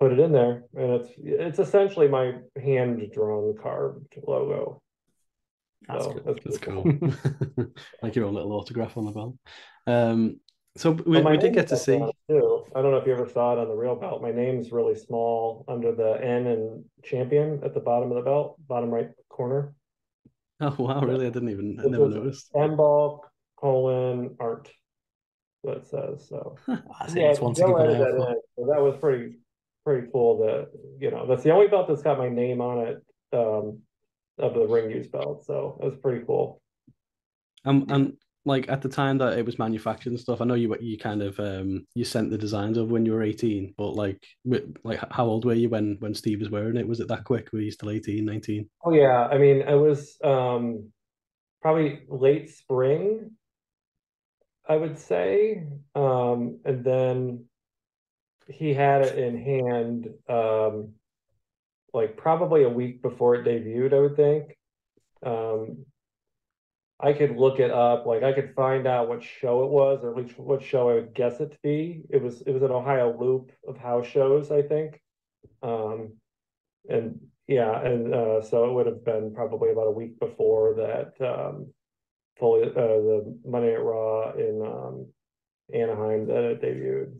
put 0.00 0.12
it 0.12 0.20
in 0.20 0.32
there, 0.32 0.64
and 0.74 0.92
it's 0.92 1.10
it's 1.18 1.58
essentially 1.58 2.08
my 2.08 2.34
hand 2.62 3.02
drawn 3.12 3.54
carved 3.60 4.14
logo. 4.26 4.80
That's 5.88 6.04
so, 6.04 6.20
That's, 6.24 6.44
that's 6.44 6.58
cool. 6.58 6.84
like 8.02 8.16
your 8.16 8.24
own 8.24 8.34
little 8.34 8.52
autograph 8.52 8.96
on 8.96 9.04
the 9.04 9.12
belt. 9.12 9.36
Um, 9.86 10.40
so 10.76 10.90
we, 10.90 11.20
well, 11.20 11.30
we 11.30 11.36
did 11.38 11.54
get 11.54 11.68
to 11.68 11.76
see. 11.76 11.98
Too. 12.28 12.64
I 12.74 12.82
don't 12.82 12.90
know 12.90 12.98
if 12.98 13.06
you 13.06 13.12
ever 13.12 13.28
saw 13.28 13.52
it 13.52 13.58
on 13.58 13.68
the 13.68 13.74
real 13.74 13.96
belt. 13.96 14.22
My 14.22 14.32
name's 14.32 14.72
really 14.72 14.94
small 14.94 15.64
under 15.68 15.92
the 15.94 16.18
N 16.22 16.46
and 16.46 16.84
champion 17.04 17.60
at 17.64 17.74
the 17.74 17.80
bottom 17.80 18.10
of 18.10 18.16
the 18.16 18.22
belt, 18.22 18.56
bottom 18.68 18.90
right 18.90 19.10
corner. 19.28 19.74
Oh 20.60 20.74
wow! 20.78 21.00
Really, 21.00 21.26
I 21.26 21.30
didn't 21.30 21.50
even. 21.50 21.78
I 21.80 21.88
never 21.88 22.08
noticed. 22.08 22.50
M 22.54 22.76
Balk 22.76 23.28
colon 23.58 24.36
art. 24.40 24.70
What 25.66 25.78
it 25.78 25.86
says. 25.86 26.28
So 26.28 26.56
I 26.68 27.06
think 27.06 27.18
yeah, 27.18 27.30
it's 27.30 27.38
to 27.40 27.52
keep 27.54 27.64
an 27.64 28.36
So 28.56 28.66
that 28.66 28.80
was 28.80 28.96
pretty 29.00 29.38
pretty 29.84 30.08
cool 30.12 30.38
that 30.38 30.70
you 30.98 31.10
know 31.10 31.26
that's 31.26 31.42
the 31.42 31.50
only 31.50 31.68
belt 31.68 31.86
that's 31.88 32.02
got 32.02 32.18
my 32.18 32.28
name 32.28 32.60
on 32.60 32.86
it 32.88 33.04
um 33.32 33.78
of 34.36 34.52
the 34.52 34.66
ring 34.66 34.90
use 34.90 35.06
belt 35.06 35.44
so 35.46 35.78
it 35.80 35.84
was 35.84 35.96
pretty 36.02 36.24
cool 36.26 36.60
um 37.64 37.86
and 37.88 38.16
like 38.46 38.68
at 38.68 38.80
the 38.80 38.88
time 38.88 39.18
that 39.18 39.36
it 39.36 39.44
was 39.44 39.58
manufactured 39.58 40.10
and 40.10 40.20
stuff, 40.20 40.40
I 40.40 40.44
know 40.44 40.54
you 40.54 40.74
you 40.80 40.96
kind 40.96 41.20
of 41.20 41.38
um 41.40 41.84
you 41.94 42.04
sent 42.04 42.30
the 42.30 42.38
designs 42.38 42.78
of 42.78 42.90
when 42.90 43.04
you 43.04 43.12
were 43.12 43.22
18, 43.22 43.74
but 43.76 43.90
like 43.90 44.24
like 44.84 45.00
how 45.10 45.26
old 45.26 45.44
were 45.44 45.52
you 45.52 45.68
when 45.68 45.96
when 45.98 46.14
Steve 46.14 46.38
was 46.38 46.48
wearing 46.48 46.76
it? 46.76 46.86
Was 46.86 47.00
it 47.00 47.08
that 47.08 47.24
quick? 47.24 47.52
Were 47.52 47.58
you 47.58 47.72
still 47.72 47.90
18, 47.90 48.24
19? 48.24 48.70
Oh 48.84 48.92
yeah, 48.92 49.26
I 49.26 49.36
mean, 49.36 49.62
it 49.62 49.74
was 49.74 50.16
um 50.22 50.90
probably 51.60 52.04
late 52.08 52.48
spring, 52.48 53.32
I 54.68 54.76
would 54.76 54.98
say. 54.98 55.64
Um 55.94 56.60
and 56.64 56.84
then 56.84 57.44
he 58.48 58.74
had 58.74 59.02
it 59.02 59.18
in 59.18 59.36
hand 59.38 60.08
um 60.28 60.94
like 61.92 62.16
probably 62.16 62.62
a 62.64 62.68
week 62.68 63.02
before 63.02 63.34
it 63.36 63.44
debuted, 63.44 63.94
I 63.94 64.00
would 64.00 64.16
think. 64.16 64.56
Um 65.24 65.86
I 66.98 67.12
could 67.12 67.36
look 67.36 67.60
it 67.60 67.70
up, 67.70 68.06
like 68.06 68.22
I 68.22 68.32
could 68.32 68.54
find 68.54 68.86
out 68.86 69.08
what 69.08 69.22
show 69.22 69.64
it 69.64 69.70
was, 69.70 70.02
or 70.02 70.10
at 70.10 70.16
least 70.16 70.38
what 70.38 70.62
show 70.62 70.88
I 70.88 70.94
would 70.94 71.14
guess 71.14 71.40
it 71.40 71.52
to 71.52 71.58
be. 71.62 72.02
It 72.08 72.22
was 72.22 72.40
it 72.42 72.52
was 72.52 72.62
an 72.62 72.70
Ohio 72.70 73.16
loop 73.18 73.52
of 73.68 73.76
house 73.76 74.06
shows, 74.06 74.50
I 74.50 74.62
think. 74.62 75.02
Um, 75.62 76.14
and 76.88 77.20
yeah, 77.46 77.80
and 77.82 78.14
uh, 78.14 78.42
so 78.42 78.64
it 78.68 78.72
would 78.72 78.86
have 78.86 79.04
been 79.04 79.34
probably 79.34 79.70
about 79.70 79.88
a 79.88 79.90
week 79.90 80.18
before 80.18 80.74
that 80.74 81.20
um, 81.20 81.72
fully 82.38 82.68
uh, 82.68 82.72
the 82.74 83.38
Monday 83.44 83.74
at 83.74 83.82
Raw 83.82 84.32
in 84.32 84.62
um, 84.62 85.06
Anaheim 85.72 86.26
that 86.26 86.44
it 86.44 86.62
debuted. 86.62 87.14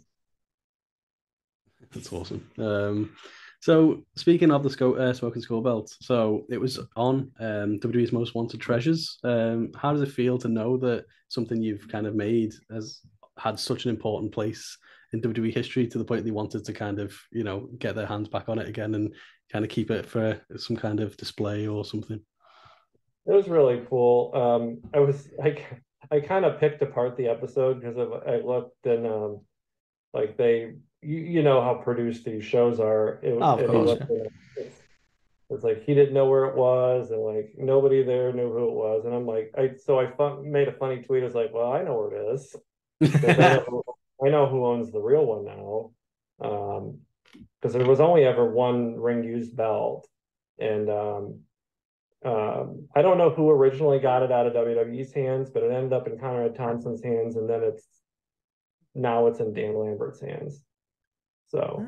That's 1.93 2.13
awesome. 2.13 2.49
Um, 2.59 3.17
so 3.61 4.05
speaking 4.17 4.51
of 4.51 4.63
the 4.63 4.71
Sco- 4.71 4.95
uh, 4.95 5.13
Smoking 5.13 5.43
Skull 5.43 5.63
belt, 5.63 5.95
so 6.01 6.47
it 6.51 6.61
was 6.61 6.79
on 6.97 7.31
um, 7.41 7.79
WWE's 7.81 8.13
Most 8.13 8.35
Wanted 8.35 8.61
Treasures. 8.61 9.19
Um, 9.25 9.73
how 9.77 9.93
does 9.93 10.03
it 10.03 10.13
feel 10.13 10.39
to 10.39 10.49
know 10.49 10.77
that 10.79 11.05
something 11.29 11.63
you've 11.63 11.89
kind 11.89 12.07
of 12.07 12.15
made 12.15 12.55
has 12.71 13.01
had 13.39 13.59
such 13.59 13.85
an 13.85 13.91
important 13.91 14.33
place 14.33 14.79
in 15.13 15.21
WWE 15.21 15.55
history 15.55 15.87
to 15.87 15.99
the 15.99 16.05
point 16.05 16.25
they 16.25 16.31
wanted 16.31 16.65
to 16.65 16.73
kind 16.73 16.99
of 16.99 17.17
you 17.33 17.45
know 17.45 17.69
get 17.79 17.95
their 17.95 18.07
hands 18.07 18.29
back 18.29 18.49
on 18.49 18.59
it 18.59 18.69
again 18.69 18.95
and 18.95 19.15
kind 19.51 19.65
of 19.65 19.71
keep 19.71 19.91
it 19.91 20.07
for 20.07 20.41
some 20.57 20.77
kind 20.77 21.01
of 21.01 21.17
display 21.17 21.67
or 21.67 21.85
something? 21.85 22.21
It 23.27 23.33
was 23.33 23.49
really 23.49 23.83
cool. 23.89 24.31
Um, 24.35 24.89
I 24.95 25.01
was 25.01 25.29
like, 25.39 25.65
I 26.11 26.21
kind 26.21 26.45
of 26.45 26.61
picked 26.61 26.83
apart 26.83 27.17
the 27.17 27.29
episode 27.29 27.81
because 27.81 27.97
I 27.99 28.37
looked 28.37 28.87
and 28.87 29.07
um, 29.07 29.41
like 30.15 30.37
they 30.37 30.75
you, 31.03 31.19
you 31.19 31.43
know 31.43 31.61
how 31.61 31.75
produced 31.75 32.25
these 32.25 32.45
shows 32.45 32.81
are. 32.81 33.21
It, 33.23 33.37
oh, 33.41 33.59
of 33.59 33.69
course. 33.69 34.01
it's, 34.57 34.77
it's, 35.51 35.65
like 35.65 35.85
he 35.85 35.95
didn't 35.95 36.15
know 36.15 36.27
where 36.27 36.45
it 36.47 36.57
was, 36.57 37.11
and 37.11 37.21
like 37.21 37.55
nobody 37.57 38.03
there 38.03 38.33
knew 38.33 38.53
who 38.53 38.69
it 38.69 38.75
was. 38.75 39.05
And 39.05 39.15
I'm 39.15 39.27
like, 39.27 39.53
I 39.59 39.73
so 39.77 39.99
I 39.99 40.11
fun, 40.13 40.51
made 40.51 40.69
a 40.69 40.73
funny 40.73 41.03
tweet. 41.03 41.23
I 41.23 41.27
was 41.27 41.35
like, 41.35 41.53
well, 41.53 41.73
I 41.73 41.83
know 41.83 41.95
where 41.95 42.17
it 42.17 42.35
is. 42.35 42.57
I, 43.25 43.33
know, 43.33 43.83
I 44.25 44.29
know 44.31 44.47
who 44.47 44.67
owns 44.67 44.91
the 44.93 45.01
real 45.01 45.27
one 45.27 45.45
now. 45.45 45.91
Um, 46.41 46.99
because 47.61 47.75
there 47.75 47.85
was 47.85 48.01
only 48.01 48.25
ever 48.25 48.49
one 48.49 48.99
ring 48.99 49.25
used 49.25 49.57
belt, 49.57 50.09
and 50.59 50.89
um, 50.89 51.41
um, 52.25 52.89
I 52.95 53.03
don't 53.03 53.19
know 53.19 53.31
who 53.31 53.51
originally 53.51 53.99
got 53.99 54.23
it 54.23 54.33
out 54.33 54.47
of 54.47 54.55
WWE's 54.55 55.13
hands, 55.13 55.51
but 55.51 55.63
it 55.63 55.71
ended 55.71 55.93
up 55.93 56.07
in 56.07 56.19
Conrad 56.19 56.55
Thompson's 56.55 57.03
hands, 57.03 57.37
and 57.37 57.49
then 57.49 57.63
it's 57.63 57.87
now 58.95 59.27
it's 59.27 59.41
in 59.41 59.53
Dan 59.53 59.79
Lambert's 59.79 60.21
hands. 60.21 60.61
So. 61.49 61.85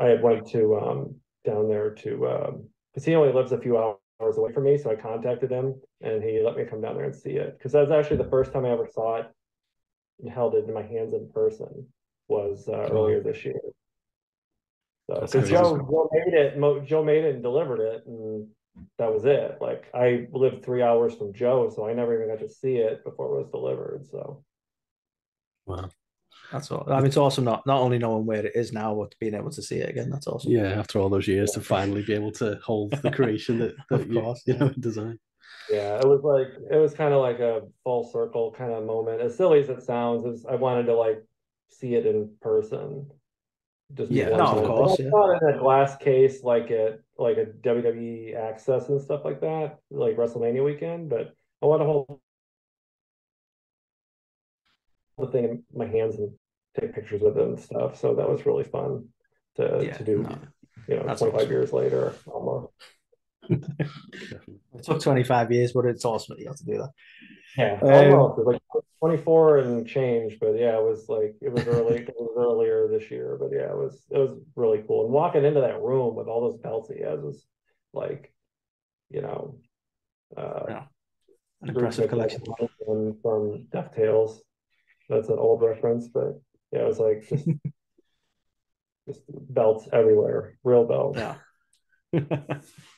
I 0.00 0.06
had 0.06 0.22
went 0.22 0.46
to 0.48 0.76
um, 0.78 1.14
down 1.44 1.68
there 1.68 1.90
to 1.90 2.28
um, 2.28 2.68
because 2.92 3.04
he 3.04 3.14
only 3.14 3.32
lives 3.32 3.52
a 3.52 3.58
few 3.58 3.78
hours 3.78 4.36
away 4.36 4.52
from 4.52 4.64
me, 4.64 4.78
so 4.78 4.90
I 4.90 4.96
contacted 4.96 5.50
him 5.50 5.80
and 6.00 6.22
he 6.22 6.40
let 6.42 6.56
me 6.56 6.64
come 6.64 6.80
down 6.80 6.96
there 6.96 7.04
and 7.04 7.14
see 7.14 7.32
it 7.32 7.56
because 7.56 7.72
that 7.72 7.80
was 7.80 7.90
actually 7.90 8.18
the 8.18 8.30
first 8.30 8.52
time 8.52 8.64
I 8.64 8.70
ever 8.70 8.86
saw 8.86 9.16
it 9.16 9.26
and 10.20 10.30
held 10.30 10.54
it 10.54 10.64
in 10.66 10.74
my 10.74 10.82
hands 10.82 11.12
in 11.12 11.28
person 11.32 11.86
was 12.28 12.68
uh, 12.68 12.88
cool. 12.88 13.04
earlier 13.04 13.22
this 13.22 13.44
year. 13.44 13.60
So 15.10 15.26
so 15.26 15.40
Joe 15.40 15.78
Joe 15.78 16.08
made 16.12 16.34
it 16.34 16.86
Joe 16.86 17.04
made 17.04 17.24
it 17.24 17.34
and 17.34 17.42
delivered 17.42 17.80
it 17.80 18.06
and 18.06 18.46
that 18.98 19.12
was 19.12 19.24
it. 19.24 19.58
Like 19.60 19.86
I 19.94 20.26
lived 20.32 20.64
three 20.64 20.82
hours 20.82 21.14
from 21.14 21.32
Joe, 21.32 21.70
so 21.74 21.86
I 21.86 21.92
never 21.92 22.14
even 22.14 22.28
got 22.28 22.46
to 22.46 22.52
see 22.52 22.76
it 22.76 23.04
before 23.04 23.26
it 23.26 23.38
was 23.38 23.50
delivered. 23.50 24.06
So 24.10 24.44
wow. 25.66 25.90
That's 26.52 26.70
all. 26.70 26.86
I 26.90 26.96
mean, 26.96 27.06
it's 27.06 27.16
awesome 27.16 27.44
not 27.44 27.66
not 27.66 27.80
only 27.80 27.98
knowing 27.98 28.26
where 28.26 28.44
it 28.44 28.54
is 28.54 28.72
now, 28.72 28.94
but 28.94 29.14
being 29.18 29.34
able 29.34 29.50
to 29.50 29.62
see 29.62 29.76
it 29.76 29.88
again. 29.88 30.10
That's 30.10 30.26
awesome. 30.26 30.52
Yeah, 30.52 30.78
after 30.78 30.98
all 30.98 31.08
those 31.08 31.26
years, 31.26 31.52
to 31.52 31.60
finally 31.60 32.02
be 32.02 32.12
able 32.12 32.32
to 32.32 32.58
hold 32.62 32.90
the 33.02 33.10
creation 33.16 33.58
that, 33.60 33.74
that 33.88 34.06
you, 34.06 34.20
course, 34.20 34.42
you 34.46 34.58
know 34.58 34.68
design. 34.78 35.18
Yeah, 35.70 35.96
it 35.96 36.06
was 36.06 36.22
like 36.22 36.48
it 36.70 36.76
was 36.76 36.92
kind 36.92 37.14
of 37.14 37.22
like 37.22 37.38
a 37.38 37.62
full 37.84 38.04
circle 38.12 38.52
kind 38.52 38.70
of 38.70 38.84
moment. 38.84 39.22
As 39.22 39.34
silly 39.34 39.60
as 39.60 39.70
it 39.70 39.82
sounds, 39.82 40.24
was, 40.24 40.44
I 40.44 40.56
wanted 40.56 40.84
to 40.86 40.94
like 40.94 41.24
see 41.68 41.94
it 41.94 42.06
in 42.06 42.30
person. 42.42 43.10
Just 43.94 44.10
yeah, 44.10 44.28
no, 44.28 44.44
of 44.44 44.66
course. 44.66 45.00
I 45.00 45.08
saw 45.08 45.32
it 45.32 45.42
in 45.42 45.54
a 45.54 45.58
glass 45.58 45.96
case, 45.96 46.42
like 46.42 46.70
at 46.70 47.00
like 47.22 47.38
a 47.38 47.46
WWE 47.46 48.36
Access 48.36 48.88
and 48.88 49.00
stuff 49.00 49.24
like 49.24 49.40
that, 49.40 49.78
like 49.90 50.16
WrestleMania 50.16 50.64
weekend. 50.64 51.08
But 51.08 51.34
I 51.62 51.66
want 51.66 51.80
to 51.80 51.86
hold 51.86 52.20
the 55.18 55.26
thing 55.28 55.44
in 55.44 55.62
my 55.74 55.86
hands 55.86 56.16
and 56.16 56.32
take 56.78 56.94
pictures 56.94 57.22
with 57.22 57.36
it 57.36 57.42
and 57.42 57.60
stuff. 57.60 57.98
So 57.98 58.14
that 58.14 58.28
was 58.28 58.44
really 58.46 58.64
fun 58.64 59.08
to 59.56 59.80
yeah, 59.84 59.96
to 59.96 60.04
do. 60.04 60.22
No, 60.22 60.38
you 60.88 60.96
know, 60.96 61.02
twenty 61.02 61.32
five 61.32 61.34
awesome. 61.34 61.50
years 61.50 61.72
later, 61.72 62.14
almost. 62.26 62.72
it 63.48 64.82
took 64.82 65.00
twenty 65.00 65.24
five 65.24 65.50
years, 65.50 65.72
but 65.72 65.86
it's 65.86 66.04
awesome 66.04 66.36
that 66.36 66.42
you 66.42 66.48
have 66.48 66.56
to 66.56 66.64
do 66.64 66.78
that. 66.78 66.90
Yeah, 67.56 67.78
um, 67.82 68.18
almost 68.18 68.46
like 68.46 68.62
twenty 69.02 69.20
four 69.20 69.58
and 69.58 69.84
change, 69.84 70.38
but 70.40 70.52
yeah, 70.56 70.78
it 70.78 70.84
was 70.84 71.08
like 71.08 71.34
it 71.40 71.52
was 71.52 71.66
early. 71.66 71.96
it 71.96 72.14
was 72.16 72.36
earlier 72.38 72.86
this 72.86 73.10
year, 73.10 73.36
but 73.36 73.48
yeah, 73.52 73.68
it 73.68 73.76
was 73.76 74.00
it 74.10 74.16
was 74.16 74.38
really 74.54 74.84
cool. 74.86 75.06
And 75.06 75.12
walking 75.12 75.44
into 75.44 75.60
that 75.60 75.82
room 75.82 76.14
with 76.14 76.28
all 76.28 76.40
those 76.40 76.60
belts 76.60 76.88
he 76.88 77.02
has 77.02 77.18
was 77.18 77.44
like, 77.92 78.32
you 79.10 79.20
know, 79.20 79.58
uh, 80.36 80.66
yeah. 80.68 80.82
an 81.62 81.70
impressive 81.70 82.10
collection 82.10 82.44
from, 82.86 83.18
from 83.20 83.66
DuckTales. 83.74 84.38
That's 85.08 85.28
an 85.28 85.38
old 85.38 85.62
reference, 85.62 86.06
but 86.06 86.40
yeah, 86.70 86.82
it 86.82 86.86
was 86.86 87.00
like 87.00 87.28
just 87.28 87.48
just 89.08 89.20
belts 89.28 89.88
everywhere, 89.92 90.56
real 90.62 90.86
belts. 90.86 91.18
Yeah, 91.18 91.34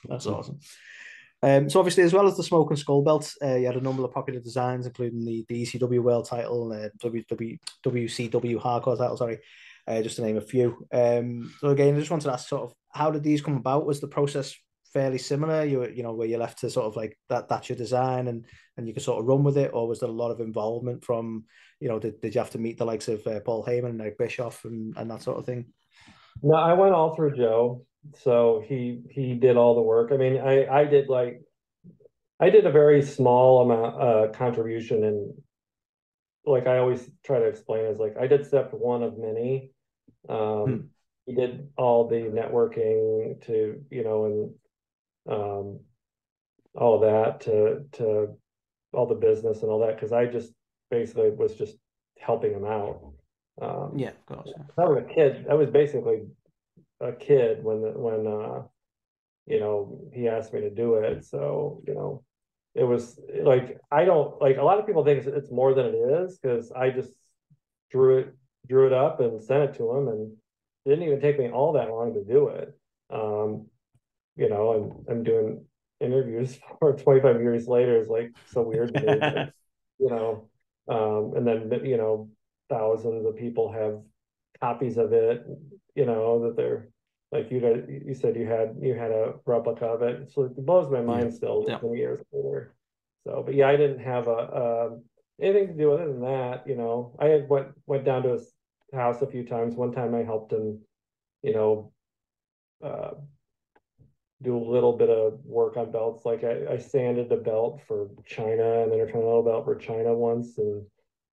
that's 0.07 0.27
awesome. 0.27 0.59
Um, 1.45 1.69
so 1.69 1.79
obviously, 1.79 2.03
as 2.05 2.15
well 2.15 2.27
as 2.27 2.37
the 2.37 2.43
smokin' 2.43 2.77
skull 2.77 3.03
belts, 3.03 3.37
uh, 3.43 3.57
you 3.57 3.67
had 3.67 3.77
a 3.77 3.81
number 3.81 4.03
of 4.03 4.13
popular 4.13 4.41
designs, 4.41 4.87
including 4.87 5.25
the, 5.25 5.45
the 5.49 5.63
ECW 5.63 6.01
World 6.01 6.27
Title, 6.27 6.73
uh, 6.73 6.89
WW, 7.07 7.59
WCW 7.85 8.61
Hardcore 8.61 8.97
Title. 8.97 9.17
Sorry, 9.17 9.39
uh, 9.87 10.01
just 10.01 10.17
to 10.17 10.23
name 10.23 10.39
a 10.39 10.41
few. 10.41 10.87
Um, 10.91 11.53
so 11.61 11.69
again, 11.69 11.95
I 11.95 11.99
just 11.99 12.11
wanted 12.11 12.25
to 12.25 12.33
ask, 12.33 12.49
sort 12.49 12.63
of, 12.63 12.75
how 12.93 13.11
did 13.11 13.23
these 13.23 13.43
come 13.43 13.57
about? 13.57 13.85
Was 13.85 14.01
the 14.01 14.09
process 14.09 14.55
fairly 14.93 15.19
similar? 15.19 15.65
You 15.65 15.87
you 15.89 16.03
know, 16.03 16.15
where 16.15 16.27
you 16.29 16.39
left 16.39 16.61
to 16.61 16.71
sort 16.71 16.87
of 16.87 16.97
like 16.97 17.19
that 17.29 17.49
that's 17.49 17.69
your 17.69 17.77
design 17.77 18.29
and 18.29 18.47
and 18.77 18.89
you 18.89 18.95
can 18.95 19.03
sort 19.03 19.21
of 19.21 19.27
run 19.27 19.45
with 19.45 19.59
it, 19.59 19.73
or 19.75 19.87
was 19.87 20.01
there 20.01 20.09
a 20.09 20.13
lot 20.13 20.31
of 20.31 20.41
involvement 20.41 21.05
from 21.05 21.45
you 21.85 21.91
know, 21.91 21.99
did, 21.99 22.19
did 22.23 22.35
you 22.35 22.39
have 22.39 22.51
to 22.51 22.59
meet 22.59 22.79
the 22.79 22.85
likes 22.87 23.09
of 23.09 23.27
uh, 23.27 23.41
Paul 23.41 23.63
Heyman 23.63 23.91
and 23.91 24.01
Eric 24.01 24.17
Bischoff 24.17 24.65
and, 24.65 24.97
and 24.97 25.11
that 25.11 25.23
sort 25.23 25.39
of 25.39 25.45
thing? 25.45 25.67
No, 26.43 26.57
I 26.57 26.73
went 26.73 26.95
all 26.95 27.15
through 27.15 27.37
Joe. 27.37 27.85
So 28.23 28.63
he 28.67 29.03
he 29.11 29.35
did 29.35 29.57
all 29.57 29.75
the 29.75 29.83
work. 29.83 30.13
I 30.13 30.17
mean, 30.17 30.41
I 30.41 30.67
I 30.67 30.85
did 30.85 31.09
like 31.09 31.43
I 32.41 32.51
did 32.51 32.67
a 32.67 32.73
very 32.73 33.03
small 33.03 33.63
amount 33.63 34.01
uh 34.01 34.33
contribution 34.37 35.05
and 35.05 35.35
like 36.47 36.67
I 36.67 36.79
always 36.79 37.09
try 37.25 37.39
to 37.39 37.47
explain 37.47 37.87
is 37.87 37.99
like 37.99 38.17
I 38.21 38.27
did 38.27 38.47
step 38.47 38.73
one 38.73 39.03
of 39.03 39.19
many. 39.19 39.71
Um 40.29 40.65
hmm. 40.65 40.81
he 41.27 41.35
did 41.35 41.69
all 41.77 42.09
the 42.09 42.17
networking 42.17 43.45
to, 43.47 43.83
you 43.91 44.05
know, 44.05 44.25
and 44.27 45.35
um 45.35 45.81
all 46.75 47.01
that 47.01 47.41
to 47.43 47.85
to 47.93 48.37
all 48.93 49.07
the 49.07 49.15
business 49.15 49.63
and 49.63 49.71
all 49.71 49.81
that 49.81 49.97
because 49.97 50.13
I 50.13 50.27
just 50.27 50.53
basically 50.91 51.31
was 51.31 51.55
just 51.55 51.77
helping 52.19 52.53
him 52.53 52.65
out. 52.65 53.13
Um, 53.61 53.93
yeah, 53.97 54.11
of 54.11 54.45
course. 54.45 54.53
I 54.79 54.85
was 54.85 55.05
a 55.05 55.15
kid. 55.15 55.47
I 55.51 55.55
was 55.55 55.71
basically 55.71 56.23
a 57.01 57.13
kid 57.13 57.63
when 57.63 57.83
the, 57.83 57.91
when 57.91 58.27
uh, 58.27 58.63
you 59.47 59.61
know 59.61 60.01
he 60.13 60.29
asked 60.29 60.53
me 60.53 60.61
to 60.61 60.71
do 60.71 60.95
it. 60.95 61.25
So 61.25 61.83
you 61.87 61.95
know, 61.95 62.23
it 62.75 62.85
was 62.85 63.19
like 63.43 63.79
I 63.91 64.05
don't 64.05 64.41
like 64.41 64.57
a 64.57 64.63
lot 64.63 64.79
of 64.79 64.87
people 64.87 65.05
think 65.05 65.27
it's 65.27 65.51
more 65.51 65.75
than 65.75 65.87
it 65.87 65.97
is 65.97 66.39
because 66.39 66.73
I 66.73 66.91
just 66.91 67.13
drew 67.91 68.19
it 68.19 68.35
drew 68.67 68.87
it 68.87 68.93
up 68.93 69.21
and 69.21 69.41
sent 69.43 69.63
it 69.63 69.75
to 69.77 69.91
him 69.91 70.09
and 70.09 70.33
it 70.85 70.89
didn't 70.89 71.05
even 71.05 71.21
take 71.21 71.39
me 71.39 71.51
all 71.51 71.73
that 71.73 71.91
long 71.91 72.15
to 72.15 72.25
do 72.25 72.49
it. 72.49 72.77
Um, 73.11 73.67
you 74.37 74.49
know, 74.49 75.05
I'm 75.09 75.17
I'm 75.17 75.23
doing 75.23 75.65
interviews 76.01 76.59
for 76.79 76.93
25 76.95 77.41
years 77.41 77.67
later 77.67 77.99
is 77.99 78.09
like 78.09 78.33
so 78.47 78.63
weird 78.63 78.95
to 78.95 79.01
me. 79.01 79.19
But, 79.21 79.53
you 79.99 80.11
know, 80.11 80.49
um, 80.89 81.35
and 81.37 81.47
then 81.47 81.85
you 81.85 81.97
know 81.97 82.29
thousands 82.69 83.27
of 83.27 83.37
people 83.37 83.73
have 83.73 84.01
copies 84.61 84.97
of 84.97 85.13
it 85.13 85.45
you 85.95 86.07
know 86.07 86.43
that 86.45 86.57
they're 86.57 86.89
like 87.33 87.51
you 87.51 87.61
got 87.61 87.89
you 87.89 88.15
said 88.15 88.37
you 88.37 88.47
had 88.47 88.77
you 88.81 88.95
had 88.95 89.11
a 89.11 89.35
replica 89.47 89.87
of 89.87 90.03
it 90.03 90.31
so 90.33 90.45
it 90.45 90.67
blows 90.67 90.91
my 90.91 91.01
mind 91.01 91.33
still 91.33 91.65
yeah. 91.67 91.79
20 91.79 91.99
years 91.99 92.21
later 92.33 92.75
so 93.27 93.43
but 93.45 93.55
yeah 93.55 93.69
i 93.69 93.77
didn't 93.77 94.01
have 94.01 94.29
a, 94.29 94.31
a 94.31 94.99
anything 95.41 95.69
to 95.69 95.75
do 95.75 95.93
other 95.93 96.07
than 96.07 96.21
that, 96.23 96.67
you 96.67 96.77
know, 96.77 97.17
I 97.19 97.27
had 97.27 97.49
went 97.49 97.69
went 97.87 98.05
down 98.05 98.23
to 98.25 98.31
his 98.31 98.53
house 98.93 99.23
a 99.23 99.27
few 99.27 99.45
times. 99.45 99.75
One 99.75 99.93
time 99.93 100.15
I 100.15 100.23
helped 100.23 100.53
him, 100.53 100.81
you 101.43 101.53
know, 101.53 101.93
uh, 102.83 103.13
do 104.43 104.57
a 104.57 104.71
little 104.71 104.97
bit 104.97 105.11
of 105.11 105.41
work 105.45 105.77
on 105.77 105.91
belts. 105.91 106.25
Like 106.25 106.45
I, 106.45 106.75
I 106.75 106.79
sanded 106.79 107.29
the 107.29 107.37
belt 107.37 107.81
for 107.87 108.09
Chyna 108.29 108.85
and 108.85 108.93
Intercontinental 108.93 109.43
belt 109.43 109.65
for 109.65 109.77
Chyna 109.77 110.15
once, 110.15 110.59
and 110.59 110.87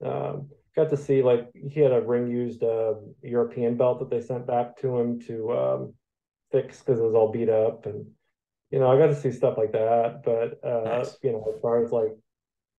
um, 0.04 0.48
got 0.76 0.90
to 0.90 0.96
see 0.96 1.22
like 1.22 1.50
he 1.54 1.80
had 1.80 1.92
a 1.92 2.00
ring 2.00 2.30
used 2.30 2.62
uh, 2.62 2.94
European 3.22 3.76
belt 3.76 3.98
that 4.00 4.10
they 4.10 4.20
sent 4.20 4.46
back 4.46 4.76
to 4.78 4.98
him 4.98 5.20
to 5.22 5.52
um, 5.52 5.94
fix 6.52 6.78
because 6.78 7.00
it 7.00 7.04
was 7.04 7.14
all 7.14 7.32
beat 7.32 7.48
up, 7.48 7.86
and 7.86 8.06
you 8.70 8.78
know 8.78 8.90
I 8.90 8.98
got 8.98 9.08
to 9.08 9.20
see 9.20 9.32
stuff 9.32 9.58
like 9.58 9.72
that. 9.72 10.22
But 10.24 10.60
uh, 10.66 10.98
nice. 10.98 11.16
you 11.22 11.32
know, 11.32 11.44
as 11.54 11.60
far 11.60 11.82
as 11.82 11.92
like 11.92 12.16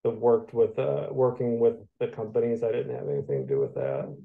the 0.03 0.09
worked 0.09 0.53
with 0.53 0.77
uh, 0.79 1.07
working 1.11 1.59
with 1.59 1.75
the 1.99 2.07
companies, 2.07 2.63
I 2.63 2.71
didn't 2.71 2.95
have 2.95 3.07
anything 3.07 3.47
to 3.47 3.53
do 3.53 3.59
with 3.59 3.75
that. 3.75 4.15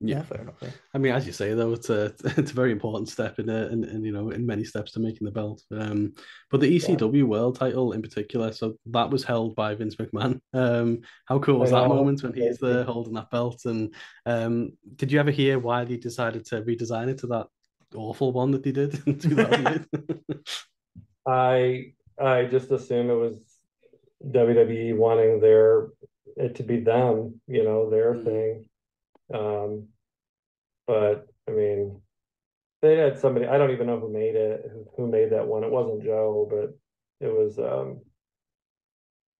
Yeah, 0.00 0.22
fair 0.22 0.42
enough. 0.42 0.56
Yeah. 0.60 0.70
I 0.92 0.98
mean, 0.98 1.12
as 1.14 1.26
you 1.26 1.32
say, 1.32 1.54
though, 1.54 1.72
it's 1.72 1.88
a 1.88 2.12
it's 2.36 2.50
a 2.50 2.54
very 2.54 2.70
important 2.70 3.08
step 3.08 3.38
in 3.38 3.48
it, 3.48 3.70
and, 3.70 3.84
and 3.84 4.04
you 4.04 4.12
know, 4.12 4.30
in 4.30 4.44
many 4.44 4.64
steps 4.64 4.92
to 4.92 5.00
making 5.00 5.24
the 5.24 5.30
belt. 5.30 5.62
Um, 5.70 6.12
but 6.50 6.60
the 6.60 6.76
ECW 6.76 7.18
yeah. 7.18 7.22
World 7.22 7.56
Title 7.56 7.92
in 7.92 8.02
particular, 8.02 8.52
so 8.52 8.76
that 8.86 9.10
was 9.10 9.24
held 9.24 9.56
by 9.56 9.74
Vince 9.74 9.96
McMahon. 9.96 10.40
Um, 10.52 11.00
how 11.24 11.38
cool 11.38 11.60
was 11.60 11.70
that 11.70 11.88
moment 11.88 12.22
when 12.22 12.34
he's 12.34 12.58
there 12.58 12.84
holding 12.84 13.14
that 13.14 13.30
belt? 13.30 13.62
And 13.64 13.94
um, 14.26 14.72
did 14.96 15.10
you 15.10 15.18
ever 15.18 15.30
hear 15.30 15.58
why 15.58 15.84
they 15.84 15.96
decided 15.96 16.44
to 16.46 16.62
redesign 16.62 17.08
it 17.08 17.18
to 17.18 17.28
that 17.28 17.46
awful 17.94 18.32
one 18.32 18.50
that 18.50 18.62
they 18.62 18.72
did 18.72 19.00
in 19.06 19.18
2008? 19.18 19.82
I 21.26 21.92
I 22.20 22.44
just 22.44 22.70
assume 22.70 23.10
it 23.10 23.14
was 23.14 23.38
WWE 24.30 24.96
wanting 24.96 25.40
their 25.40 25.88
it 26.36 26.56
to 26.56 26.62
be 26.62 26.80
them, 26.80 27.40
you 27.46 27.64
know, 27.64 27.88
their 27.88 28.12
mm. 28.12 28.24
thing. 28.24 28.68
Um, 29.32 29.88
but 30.86 31.26
I 31.48 31.52
mean, 31.52 32.00
they 32.82 32.96
had 32.96 33.18
somebody, 33.18 33.46
I 33.46 33.58
don't 33.58 33.70
even 33.70 33.86
know 33.86 33.98
who 33.98 34.12
made 34.12 34.36
it, 34.36 34.70
who, 34.72 34.86
who 34.96 35.10
made 35.10 35.30
that 35.32 35.46
one. 35.46 35.64
It 35.64 35.70
wasn't 35.70 36.04
Joe, 36.04 36.46
but 36.48 36.78
it 37.26 37.32
was, 37.32 37.58
um, 37.58 38.00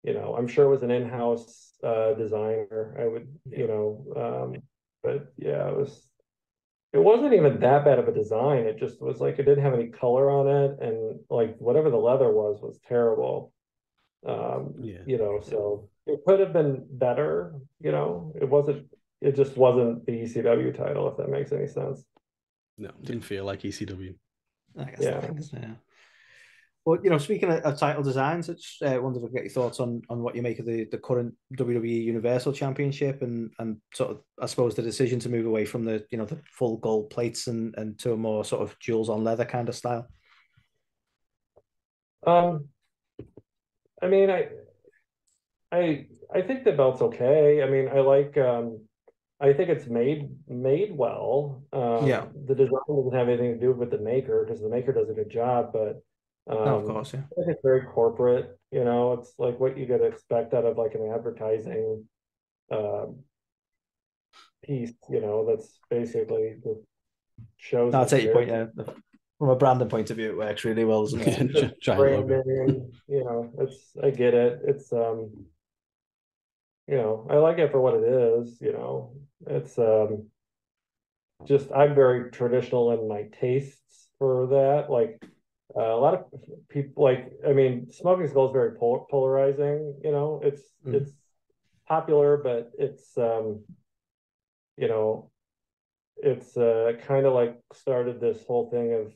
you 0.02 0.14
know, 0.14 0.34
I'm 0.36 0.48
sure 0.48 0.64
it 0.64 0.70
was 0.70 0.82
an 0.82 0.90
in-house 0.90 1.74
uh, 1.84 2.14
designer. 2.14 2.96
I 2.98 3.06
would, 3.06 3.28
you 3.50 3.66
know, 3.66 4.06
um, 4.16 4.62
but 5.02 5.32
yeah, 5.36 5.68
it 5.68 5.76
was, 5.76 6.08
it 6.92 6.98
wasn't 6.98 7.34
even 7.34 7.60
that 7.60 7.84
bad 7.84 7.98
of 7.98 8.08
a 8.08 8.12
design. 8.12 8.64
It 8.64 8.78
just 8.78 9.02
was 9.02 9.20
like, 9.20 9.38
it 9.38 9.44
didn't 9.44 9.64
have 9.64 9.74
any 9.74 9.88
color 9.88 10.30
on 10.30 10.48
it. 10.48 10.78
And 10.80 11.20
like 11.28 11.56
whatever 11.58 11.90
the 11.90 11.96
leather 11.96 12.30
was, 12.30 12.60
was 12.62 12.80
terrible. 12.88 13.52
Um, 14.26 14.74
yeah. 14.80 14.98
you 15.06 15.18
know, 15.18 15.40
so 15.40 15.88
it 16.06 16.20
could 16.26 16.40
have 16.40 16.52
been 16.52 16.84
better, 16.90 17.54
you 17.80 17.92
know, 17.92 18.32
it 18.40 18.48
wasn't 18.48 18.88
it 19.20 19.36
just 19.36 19.56
wasn't 19.56 20.04
the 20.06 20.12
ECW 20.12 20.76
title, 20.76 21.08
if 21.08 21.16
that 21.16 21.28
makes 21.28 21.52
any 21.52 21.66
sense. 21.66 22.04
No, 22.78 22.90
didn't 23.02 23.22
feel 23.22 23.44
like 23.44 23.60
ECW. 23.62 24.14
I 24.78 24.84
guess 24.84 24.98
yeah. 25.00 25.20
Thing, 25.20 25.42
yeah. 25.54 25.70
Well, 26.84 27.00
you 27.02 27.10
know, 27.10 27.18
speaking 27.18 27.50
of, 27.50 27.60
of 27.62 27.78
title 27.78 28.02
designs, 28.02 28.48
it's 28.48 28.62
just 28.62 28.82
uh, 28.82 29.00
wanted 29.02 29.20
to 29.20 29.28
get 29.28 29.42
your 29.42 29.50
thoughts 29.50 29.80
on 29.80 30.02
on 30.08 30.22
what 30.22 30.36
you 30.36 30.42
make 30.42 30.60
of 30.60 30.66
the, 30.66 30.84
the 30.84 30.98
current 30.98 31.34
WWE 31.56 32.04
Universal 32.04 32.52
Championship 32.52 33.22
and 33.22 33.50
and 33.58 33.78
sort 33.92 34.12
of 34.12 34.20
I 34.40 34.46
suppose 34.46 34.74
the 34.74 34.82
decision 34.82 35.18
to 35.20 35.28
move 35.28 35.46
away 35.46 35.64
from 35.64 35.84
the 35.84 36.06
you 36.10 36.18
know 36.18 36.26
the 36.26 36.38
full 36.52 36.76
gold 36.76 37.10
plates 37.10 37.48
and 37.48 37.74
and 37.76 37.98
to 38.00 38.12
a 38.12 38.16
more 38.16 38.44
sort 38.44 38.62
of 38.62 38.78
jewels 38.78 39.08
on 39.08 39.24
leather 39.24 39.44
kind 39.44 39.68
of 39.68 39.74
style. 39.74 40.06
Um, 42.24 42.68
I 44.00 44.06
mean, 44.06 44.30
I 44.30 44.48
I 45.72 46.06
I 46.32 46.42
think 46.42 46.64
the 46.64 46.72
belt's 46.72 47.02
okay. 47.02 47.62
I 47.64 47.68
mean, 47.68 47.88
I 47.88 47.98
like 47.98 48.36
um 48.38 48.80
I 49.40 49.52
think 49.52 49.68
it's 49.68 49.86
made 49.86 50.30
made 50.48 50.96
well. 50.96 51.62
Um, 51.72 52.06
yeah. 52.06 52.26
The 52.46 52.54
design 52.54 52.80
doesn't 52.88 53.14
have 53.14 53.28
anything 53.28 53.54
to 53.54 53.60
do 53.60 53.72
with 53.72 53.90
the 53.90 53.98
maker 53.98 54.44
because 54.44 54.62
the 54.62 54.68
maker 54.68 54.92
does 54.92 55.10
a 55.10 55.14
good 55.14 55.30
job, 55.30 55.72
but 55.72 56.02
um, 56.48 56.68
of 56.68 56.84
course, 56.86 57.12
yeah. 57.12 57.22
it's 57.36 57.60
very 57.62 57.82
corporate. 57.82 58.58
You 58.70 58.84
know, 58.84 59.14
it's 59.14 59.34
like 59.38 59.58
what 59.58 59.76
you 59.76 59.86
could 59.86 60.02
expect 60.02 60.54
out 60.54 60.64
of 60.64 60.78
like 60.78 60.94
an 60.94 61.10
advertising 61.12 62.04
um, 62.70 63.16
piece. 64.64 64.92
You 65.10 65.20
know, 65.20 65.44
that's 65.46 65.80
basically 65.90 66.56
the 66.62 66.82
shows. 67.56 67.92
No, 67.92 68.00
I'll 68.00 68.06
take 68.06 68.24
your 68.24 68.32
point. 68.32 68.48
Yeah, 68.48 68.66
from 69.38 69.50
a 69.50 69.56
branding 69.56 69.88
point 69.88 70.10
of 70.10 70.16
view, 70.16 70.30
it 70.30 70.36
works 70.36 70.64
really 70.64 70.84
well, 70.84 71.02
doesn't 71.02 71.20
it? 71.20 71.74
branding, 71.84 72.92
you 73.08 73.24
know, 73.24 73.52
it's 73.58 73.92
I 74.02 74.10
get 74.10 74.32
it. 74.32 74.60
It's 74.64 74.92
um 74.92 75.46
you 76.88 76.96
know, 76.96 77.26
I 77.30 77.36
like 77.36 77.58
it 77.58 77.70
for 77.70 77.80
what 77.80 77.94
it 77.94 78.04
is, 78.04 78.60
you 78.60 78.72
know. 78.72 79.12
It's 79.46 79.78
um 79.78 80.28
just 81.44 81.70
I'm 81.72 81.94
very 81.94 82.30
traditional 82.30 82.92
in 82.92 83.08
my 83.08 83.24
tastes 83.40 84.08
for 84.18 84.46
that. 84.48 84.90
Like 84.90 85.22
uh, 85.76 85.94
a 85.94 86.00
lot 86.00 86.14
of 86.14 86.24
people 86.68 87.02
like 87.02 87.32
I 87.46 87.52
mean, 87.52 87.90
smoking 87.90 88.28
skull 88.28 88.46
is 88.46 88.52
very 88.52 88.76
pol- 88.76 89.06
polarizing, 89.10 90.00
you 90.02 90.12
know. 90.12 90.40
It's 90.42 90.62
mm. 90.86 90.94
it's 90.94 91.12
popular, 91.88 92.36
but 92.36 92.72
it's 92.78 93.16
um 93.18 93.64
you 94.76 94.88
know, 94.88 95.30
it's 96.18 96.56
uh 96.56 96.92
kind 97.06 97.26
of 97.26 97.32
like 97.32 97.58
started 97.72 98.20
this 98.20 98.44
whole 98.46 98.70
thing 98.70 98.92
of 98.92 99.12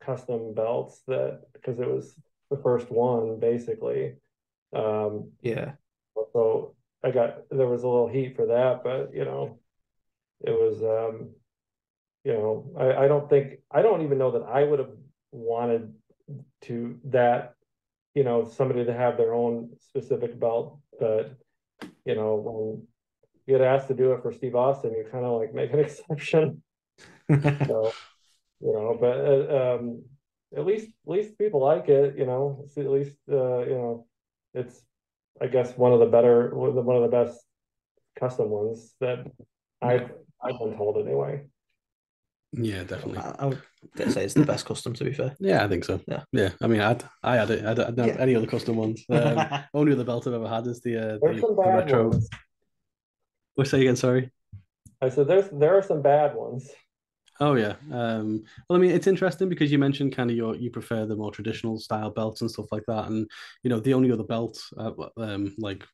custom 0.00 0.54
belts 0.54 1.02
that 1.08 1.40
because 1.52 1.80
it 1.80 1.88
was 1.88 2.14
the 2.50 2.58
first 2.58 2.90
one 2.90 3.40
basically. 3.40 4.14
Um 4.72 5.32
yeah 5.40 5.72
so 6.32 6.74
I 7.02 7.10
got 7.10 7.48
there 7.50 7.66
was 7.66 7.82
a 7.82 7.88
little 7.88 8.08
heat 8.08 8.36
for 8.36 8.46
that, 8.46 8.82
but 8.82 9.14
you 9.14 9.24
know, 9.24 9.58
it 10.40 10.52
was 10.52 10.82
um, 10.82 11.30
you 12.24 12.32
know, 12.32 12.72
I, 12.78 13.04
I 13.04 13.08
don't 13.08 13.28
think 13.28 13.58
I 13.70 13.82
don't 13.82 14.02
even 14.02 14.18
know 14.18 14.32
that 14.32 14.42
I 14.42 14.64
would 14.64 14.78
have 14.78 14.92
wanted 15.32 15.92
to 16.62 16.98
that, 17.04 17.54
you 18.14 18.24
know, 18.24 18.44
somebody 18.44 18.84
to 18.84 18.92
have 18.92 19.16
their 19.16 19.34
own 19.34 19.70
specific 19.80 20.38
belt, 20.38 20.78
but 20.98 21.36
you 22.04 22.14
know, 22.14 22.34
when 22.36 22.86
you 23.46 23.58
get 23.58 23.66
asked 23.66 23.88
to 23.88 23.94
do 23.94 24.12
it 24.12 24.22
for 24.22 24.32
Steve 24.32 24.54
Austin, 24.54 24.92
you 24.92 25.04
kind 25.10 25.24
of 25.24 25.40
like 25.40 25.52
make 25.54 25.72
an 25.72 25.80
exception. 25.80 26.62
so, 27.28 27.92
you 28.60 28.72
know, 28.72 28.96
but 28.98 29.18
uh, 29.18 29.76
um, 29.76 30.02
at 30.56 30.64
least 30.64 30.88
at 31.06 31.12
least 31.12 31.38
people 31.38 31.60
like 31.60 31.88
it, 31.88 32.16
you 32.16 32.26
know. 32.26 32.64
At 32.76 32.90
least 32.90 33.16
uh, 33.30 33.60
you 33.60 33.74
know, 33.74 34.06
it's 34.54 34.80
I 35.40 35.46
guess 35.48 35.76
one 35.76 35.92
of 35.92 36.00
the 36.00 36.06
better 36.06 36.54
one 36.54 36.96
of 36.96 37.02
the 37.02 37.16
best 37.16 37.38
custom 38.18 38.50
ones 38.50 38.94
that 39.00 39.26
I've 39.82 40.10
I've 40.42 40.58
been 40.58 40.76
told 40.76 41.04
anyway. 41.04 41.46
Yeah, 42.56 42.84
definitely. 42.84 43.18
I, 43.18 43.34
I 43.40 43.46
would 43.46 43.62
say 44.12 44.24
it's 44.24 44.34
the 44.34 44.44
best 44.44 44.64
custom. 44.64 44.94
To 44.94 45.04
be 45.04 45.12
fair. 45.12 45.34
Yeah, 45.40 45.64
I 45.64 45.68
think 45.68 45.84
so. 45.84 46.00
Yeah, 46.06 46.22
yeah. 46.32 46.50
I 46.62 46.68
mean, 46.68 46.80
I'd, 46.80 47.02
I 47.22 47.36
had 47.36 47.50
it. 47.50 47.64
I 47.64 47.74
don't, 47.74 47.98
have 47.98 48.06
yeah. 48.06 48.16
any 48.18 48.36
other 48.36 48.46
custom 48.46 48.76
ones. 48.76 49.04
Um, 49.10 49.64
only 49.74 49.92
other 49.92 50.04
belt 50.04 50.26
I've 50.26 50.34
ever 50.34 50.48
had 50.48 50.66
is 50.66 50.80
the 50.80 50.96
uh, 50.96 51.18
the, 51.20 51.40
the 51.40 51.62
retro. 51.66 52.08
Ones. 52.10 52.28
What 53.54 53.66
say 53.66 53.80
again? 53.80 53.96
Sorry. 53.96 54.30
I 55.00 55.08
said 55.08 55.26
there's 55.26 55.48
there 55.50 55.76
are 55.76 55.82
some 55.82 56.02
bad 56.02 56.34
ones. 56.34 56.70
Oh 57.40 57.54
yeah. 57.54 57.74
Um, 57.92 58.44
well, 58.68 58.78
I 58.78 58.80
mean, 58.80 58.92
it's 58.92 59.08
interesting 59.08 59.48
because 59.48 59.72
you 59.72 59.78
mentioned 59.78 60.14
kind 60.14 60.30
of 60.30 60.36
your 60.36 60.54
you 60.54 60.70
prefer 60.70 61.04
the 61.04 61.16
more 61.16 61.32
traditional 61.32 61.78
style 61.78 62.10
belts 62.10 62.40
and 62.42 62.50
stuff 62.50 62.66
like 62.70 62.84
that, 62.86 63.06
and 63.06 63.28
you 63.62 63.70
know 63.70 63.80
the 63.80 63.94
only 63.94 64.12
other 64.12 64.22
belt, 64.22 64.62
uh, 64.78 64.92
um, 65.16 65.54
like 65.58 65.84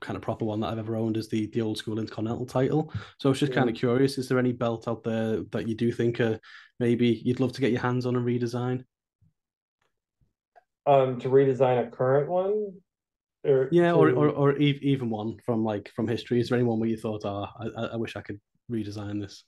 kind 0.00 0.16
of 0.16 0.22
proper 0.22 0.44
one 0.44 0.60
that 0.60 0.68
I've 0.68 0.78
ever 0.78 0.96
owned 0.96 1.16
is 1.16 1.28
the 1.28 1.46
the 1.48 1.62
old 1.62 1.78
school 1.78 1.98
Intercontinental 1.98 2.46
title. 2.46 2.92
So 3.18 3.28
I 3.28 3.30
was 3.30 3.40
just 3.40 3.52
yeah. 3.52 3.58
kind 3.58 3.70
of 3.70 3.76
curious: 3.76 4.18
is 4.18 4.28
there 4.28 4.38
any 4.38 4.52
belt 4.52 4.86
out 4.86 5.02
there 5.02 5.42
that 5.52 5.66
you 5.66 5.74
do 5.74 5.90
think 5.90 6.20
uh, 6.20 6.36
maybe 6.78 7.22
you'd 7.24 7.40
love 7.40 7.52
to 7.52 7.60
get 7.60 7.72
your 7.72 7.80
hands 7.80 8.04
on 8.04 8.16
and 8.16 8.26
redesign? 8.26 8.84
Um, 10.84 11.18
to 11.20 11.28
redesign 11.28 11.86
a 11.86 11.90
current 11.90 12.28
one, 12.28 12.74
or 13.44 13.70
yeah, 13.72 13.92
to... 13.92 13.96
or, 13.96 14.10
or 14.10 14.28
or 14.28 14.56
even 14.58 15.08
one 15.08 15.38
from 15.46 15.64
like 15.64 15.90
from 15.96 16.06
history. 16.06 16.38
Is 16.38 16.50
there 16.50 16.58
anyone 16.58 16.78
where 16.80 16.88
you 16.90 16.98
thought, 16.98 17.24
oh, 17.24 17.48
I, 17.58 17.86
I 17.94 17.96
wish 17.96 18.14
I 18.14 18.20
could 18.20 18.40
redesign 18.70 19.22
this? 19.22 19.42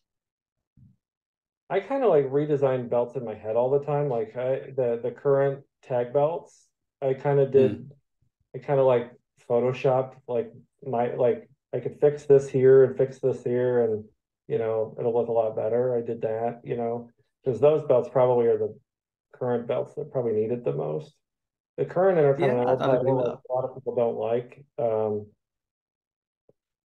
I 1.71 1.81
kind 1.81 2.03
of 2.03 2.11
like 2.11 2.31
redesign 2.31 2.89
belts 2.89 3.17
in 3.17 3.25
my 3.25 3.35
head 3.35 3.57
all 3.57 3.71
the 3.71 3.85
time. 3.85 4.09
Like 4.09 4.37
I, 4.37 4.71
the 4.75 5.01
the 5.03 5.11
current 5.11 5.65
tag 5.83 6.13
belts, 6.13 6.67
I 7.03 7.15
kind 7.15 7.41
of 7.41 7.53
did. 7.53 7.73
Mm. 7.73 7.91
I 8.57 8.59
kind 8.59 8.81
of 8.81 8.87
like 8.87 9.13
photoshopped 9.49 10.15
like 10.27 10.51
my 10.85 11.15
like 11.15 11.49
I 11.75 11.81
could 11.81 12.01
fix 12.01 12.25
this 12.25 12.49
here 12.49 12.85
and 12.85 12.97
fix 12.97 13.19
this 13.19 13.45
here, 13.45 13.85
and 13.85 14.05
you 14.47 14.59
know 14.59 14.97
it'll 14.99 15.15
look 15.15 15.29
a 15.29 15.33
lot 15.33 15.55
better. 15.57 15.95
I 15.95 16.01
did 16.01 16.23
that, 16.23 16.61
you 16.65 16.77
know, 16.77 17.11
because 17.45 17.61
those 17.61 17.87
belts 17.87 18.09
probably 18.09 18.47
are 18.47 18.59
the 18.59 18.75
current 19.33 19.67
belts 19.67 19.95
that 19.95 20.11
probably 20.11 20.33
need 20.33 20.53
it 20.53 20.65
the 20.65 20.73
most. 20.73 21.15
The 21.77 21.85
current 21.85 22.19
intercontinental 22.19 22.77
yeah, 22.81 22.87
title, 22.87 23.21
a 23.21 23.53
lot 23.53 23.65
of 23.65 23.75
people 23.75 23.95
don't 23.95 24.17
like 24.17 24.65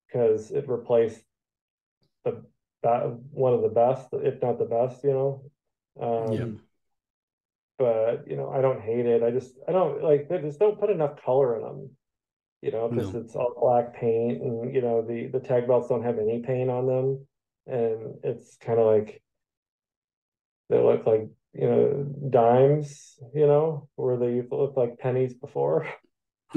because 0.07 0.51
um, 0.51 0.57
it 0.57 0.69
replaced 0.69 1.23
the 2.25 2.43
one 2.83 3.53
of 3.53 3.61
the 3.61 3.69
best, 3.69 4.09
if 4.13 4.41
not 4.41 4.59
the 4.59 4.65
best, 4.65 5.03
you 5.03 5.11
know. 5.13 5.51
Um, 5.99 6.31
yeah. 6.33 6.45
But 7.77 8.27
you 8.27 8.35
know, 8.35 8.49
I 8.51 8.61
don't 8.61 8.81
hate 8.81 9.05
it. 9.05 9.23
I 9.23 9.31
just 9.31 9.53
I 9.67 9.71
don't 9.71 10.03
like 10.03 10.29
they 10.29 10.39
just 10.41 10.59
don't 10.59 10.79
put 10.79 10.89
enough 10.89 11.21
color 11.23 11.55
in 11.57 11.63
them. 11.63 11.97
you 12.61 12.71
know, 12.71 12.89
because 12.89 13.13
No. 13.13 13.19
it's 13.19 13.35
all 13.35 13.53
black 13.61 13.93
paint 13.95 14.41
and, 14.41 14.73
you 14.75 14.81
know, 14.81 15.01
the, 15.03 15.27
the 15.27 15.39
tag 15.41 15.67
belts 15.67 15.89
don't 15.89 16.03
have 16.03 16.19
any 16.19 16.41
paint 16.41 16.69
on 16.69 16.87
them. 16.87 17.27
And 17.67 18.19
it's 18.23 18.57
kind 18.57 18.79
of 18.79 18.87
like, 18.87 19.21
they 20.69 20.79
look 20.79 21.05
like, 21.05 21.29
you 21.53 21.67
know, 21.69 22.03
dimes, 22.29 23.19
you 23.33 23.47
know, 23.47 23.89
where 23.95 24.17
they 24.17 24.41
look 24.49 24.75
like 24.77 24.97
pennies 24.99 25.33
before. 25.33 25.87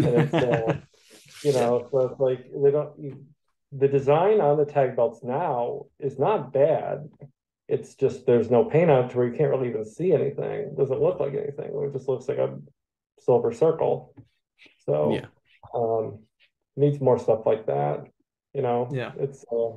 And 0.03 0.15
it's, 0.15 0.43
uh, 0.43 0.77
you 1.43 1.53
know, 1.53 1.89
so 1.91 2.01
it's 2.07 2.21
like 2.21 2.47
they 2.55 2.71
don't. 2.71 2.93
You, 3.01 3.27
the 3.73 3.89
design 3.89 4.41
on 4.41 4.57
the 4.57 4.65
tag 4.65 4.97
belts 4.97 5.23
now 5.23 5.87
is 5.99 6.19
not 6.19 6.53
bad. 6.53 7.09
It's 7.69 7.95
just 7.95 8.27
there's 8.27 8.51
no 8.51 8.65
paint 8.65 8.91
on 8.91 9.05
it 9.05 9.11
to 9.11 9.17
where 9.19 9.27
you 9.27 9.37
can't 9.37 9.51
really 9.51 9.69
even 9.69 9.85
see 9.85 10.13
anything. 10.13 10.51
It 10.71 10.77
doesn't 10.77 11.01
look 11.01 11.19
like 11.19 11.35
anything. 11.35 11.73
It 11.75 11.93
just 11.93 12.09
looks 12.09 12.29
like 12.29 12.39
a 12.39 12.59
silver 13.19 13.53
circle. 13.53 14.15
So 14.85 15.13
Yeah. 15.13 15.27
um, 15.75 16.21
needs 16.77 17.01
more 17.01 17.19
stuff 17.19 17.45
like 17.45 17.67
that. 17.67 18.07
You 18.55 18.63
know, 18.63 18.89
Yeah. 18.93 19.13
It's 19.19 19.45
uh, 19.53 19.73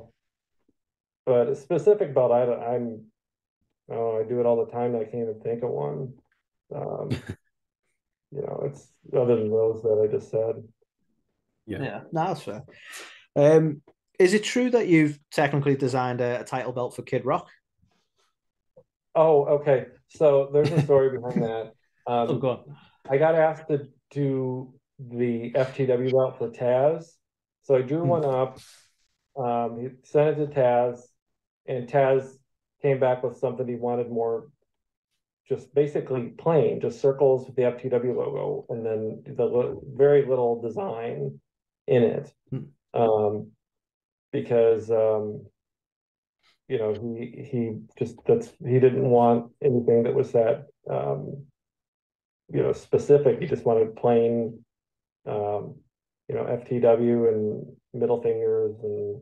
but 1.26 1.48
a 1.48 1.54
specific 1.56 2.14
belt, 2.14 2.32
I 2.32 2.46
don't- 2.46 2.62
I'm. 2.62 3.06
Oh, 3.92 4.20
I 4.20 4.22
do 4.22 4.38
it 4.38 4.46
all 4.46 4.64
the 4.64 4.70
time. 4.70 4.94
I 4.94 5.02
can't 5.04 5.28
even 5.28 5.40
think 5.40 5.64
of 5.64 5.70
one. 5.70 6.14
Um, 6.72 7.10
you 8.30 8.40
know, 8.40 8.62
it's 8.66 8.92
other 9.12 9.34
than 9.34 9.50
those 9.50 9.82
that 9.82 10.00
I 10.00 10.06
just 10.06 10.30
said. 10.30 10.62
Yeah. 11.66 11.82
Yeah, 11.82 12.00
no, 12.12 12.26
that's 12.28 12.42
fair. 12.42 12.62
Um, 13.36 13.82
is 14.18 14.34
it 14.34 14.44
true 14.44 14.70
that 14.70 14.88
you've 14.88 15.18
technically 15.30 15.76
designed 15.76 16.20
a, 16.20 16.40
a 16.40 16.44
title 16.44 16.72
belt 16.72 16.94
for 16.94 17.02
Kid 17.02 17.24
Rock? 17.24 17.48
Oh, 19.14 19.44
okay. 19.60 19.86
So 20.08 20.50
there's 20.52 20.72
a 20.72 20.80
story 20.82 21.16
behind 21.18 21.42
that. 21.42 21.72
Oh, 22.06 22.34
Um, 22.34 22.40
go 22.40 22.50
on. 22.50 22.76
I 23.08 23.16
got 23.18 23.34
asked 23.34 23.68
to 23.68 23.88
do 24.10 24.74
the 24.98 25.52
FTW 25.54 26.10
belt 26.12 26.38
for 26.38 26.48
Taz. 26.50 27.06
So 27.62 27.76
I 27.76 27.82
drew 27.82 28.02
Hmm. 28.02 28.08
one 28.08 28.24
up. 28.24 28.58
Um, 29.36 29.80
he 29.80 29.88
sent 30.04 30.38
it 30.38 30.46
to 30.46 30.52
Taz, 30.60 31.00
and 31.66 31.88
Taz 31.88 32.36
came 32.82 32.98
back 33.00 33.22
with 33.22 33.36
something 33.38 33.66
he 33.66 33.76
wanted 33.76 34.10
more 34.10 34.48
just 35.48 35.74
basically 35.74 36.28
plain, 36.28 36.80
just 36.80 37.00
circles 37.00 37.46
with 37.46 37.56
the 37.56 37.62
FTW 37.62 38.14
logo, 38.14 38.66
and 38.68 38.86
then 38.86 39.22
the 39.36 39.44
li- 39.44 39.78
very 39.94 40.24
little 40.24 40.60
design 40.60 41.40
in 41.88 42.02
it. 42.04 42.32
Um, 42.94 43.52
because 44.32 44.90
um, 44.90 45.46
you 46.68 46.78
know, 46.78 46.94
he 46.94 47.44
he 47.50 47.78
just 47.98 48.16
that's 48.26 48.52
he 48.64 48.78
didn't 48.78 49.08
want 49.08 49.52
anything 49.62 50.04
that 50.04 50.14
was 50.14 50.32
that 50.32 50.66
um, 50.88 51.46
you 52.52 52.62
know, 52.62 52.72
specific. 52.72 53.40
He 53.40 53.46
just 53.46 53.64
wanted 53.64 53.96
plain 53.96 54.64
um, 55.26 55.76
you 56.28 56.34
know, 56.34 56.44
FTW 56.44 57.28
and 57.28 57.76
middle 57.92 58.22
fingers 58.22 58.76
and 58.82 59.20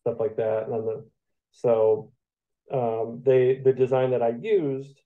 stuff 0.00 0.18
like 0.18 0.36
that. 0.36 0.64
And 0.68 0.72
the 0.72 1.04
so 1.52 2.10
um 2.72 3.22
they 3.24 3.60
the 3.62 3.72
design 3.72 4.10
that 4.10 4.22
I 4.22 4.30
used, 4.30 5.00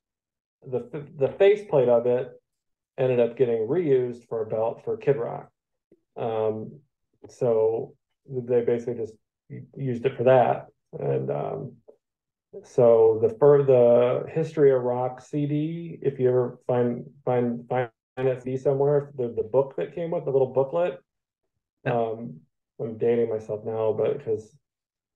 the 0.67 1.07
the 1.19 1.29
faceplate 1.29 1.89
of 1.89 2.07
it 2.07 2.31
ended 2.99 3.21
up 3.21 3.37
getting 3.37 3.67
reused 3.69 4.27
for 4.29 4.43
a 4.43 4.47
belt 4.47 4.83
for 4.85 4.97
Kid 4.97 5.17
Rock. 5.17 5.51
Um 6.17 6.81
so 7.31 7.95
they 8.29 8.63
basically 8.63 8.95
just 8.95 9.15
used 9.77 10.05
it 10.05 10.17
for 10.17 10.25
that. 10.25 10.67
And 10.99 11.31
um 11.31 11.73
so 12.65 13.19
the 13.23 13.37
for 13.39 13.63
the 13.63 14.25
history 14.33 14.73
of 14.73 14.83
rock 14.83 15.21
CD, 15.21 15.99
if 16.03 16.19
you 16.19 16.29
ever 16.29 16.59
find 16.67 17.05
find 17.25 17.69
find 17.69 17.91
that 18.17 18.43
CD 18.43 18.57
somewhere, 18.57 19.13
the 19.17 19.29
the 19.29 19.43
book 19.43 19.75
that 19.77 19.95
came 19.95 20.11
with 20.11 20.25
the 20.25 20.31
little 20.31 20.53
booklet. 20.53 21.01
Um, 21.85 22.41
I'm 22.81 22.99
dating 22.99 23.29
myself 23.29 23.65
now, 23.65 23.93
but 23.93 24.19
because 24.19 24.57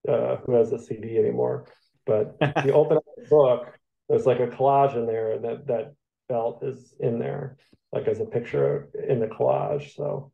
uh, 0.09 0.37
who 0.37 0.55
has 0.55 0.73
a 0.73 0.79
CD 0.79 1.19
anymore? 1.19 1.67
But 2.07 2.37
you 2.65 2.73
open 2.73 2.99
up 2.99 3.05
the 3.17 3.29
book, 3.29 3.79
there's 4.09 4.27
like 4.27 4.41
a 4.41 4.47
collage 4.47 4.97
in 4.97 5.07
there, 5.07 5.33
and 5.33 5.45
that 5.45 5.67
that 5.67 5.95
belt 6.29 6.63
is 6.63 6.95
in 7.01 7.19
there, 7.19 7.57
like 7.93 8.07
as 8.07 8.21
a 8.21 8.25
picture 8.25 8.91
in 9.09 9.21
the 9.21 9.27
collage. 9.27 9.95
So. 9.95 10.33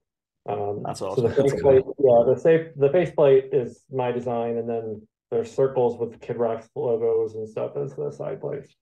Um, 0.49 0.83
That's 0.85 1.01
so 1.01 1.09
awesome. 1.09 1.25
the 1.25 1.29
That's 1.31 1.53
faceplate, 1.53 1.85
yeah, 1.99 2.23
the 2.27 2.37
safe 2.39 2.69
the 2.77 2.91
faceplate 2.91 3.49
is 3.53 3.85
my 3.91 4.13
design, 4.13 4.59
and 4.59 4.69
then 4.69 5.07
there's 5.31 5.51
circles 5.51 5.99
with 5.99 6.21
Kid 6.21 6.37
Rock's 6.37 6.69
logos 6.75 7.35
and 7.35 7.49
stuff 7.49 7.73
as 7.77 7.95
the 7.95 8.11
side 8.13 8.41
plates. 8.41 8.75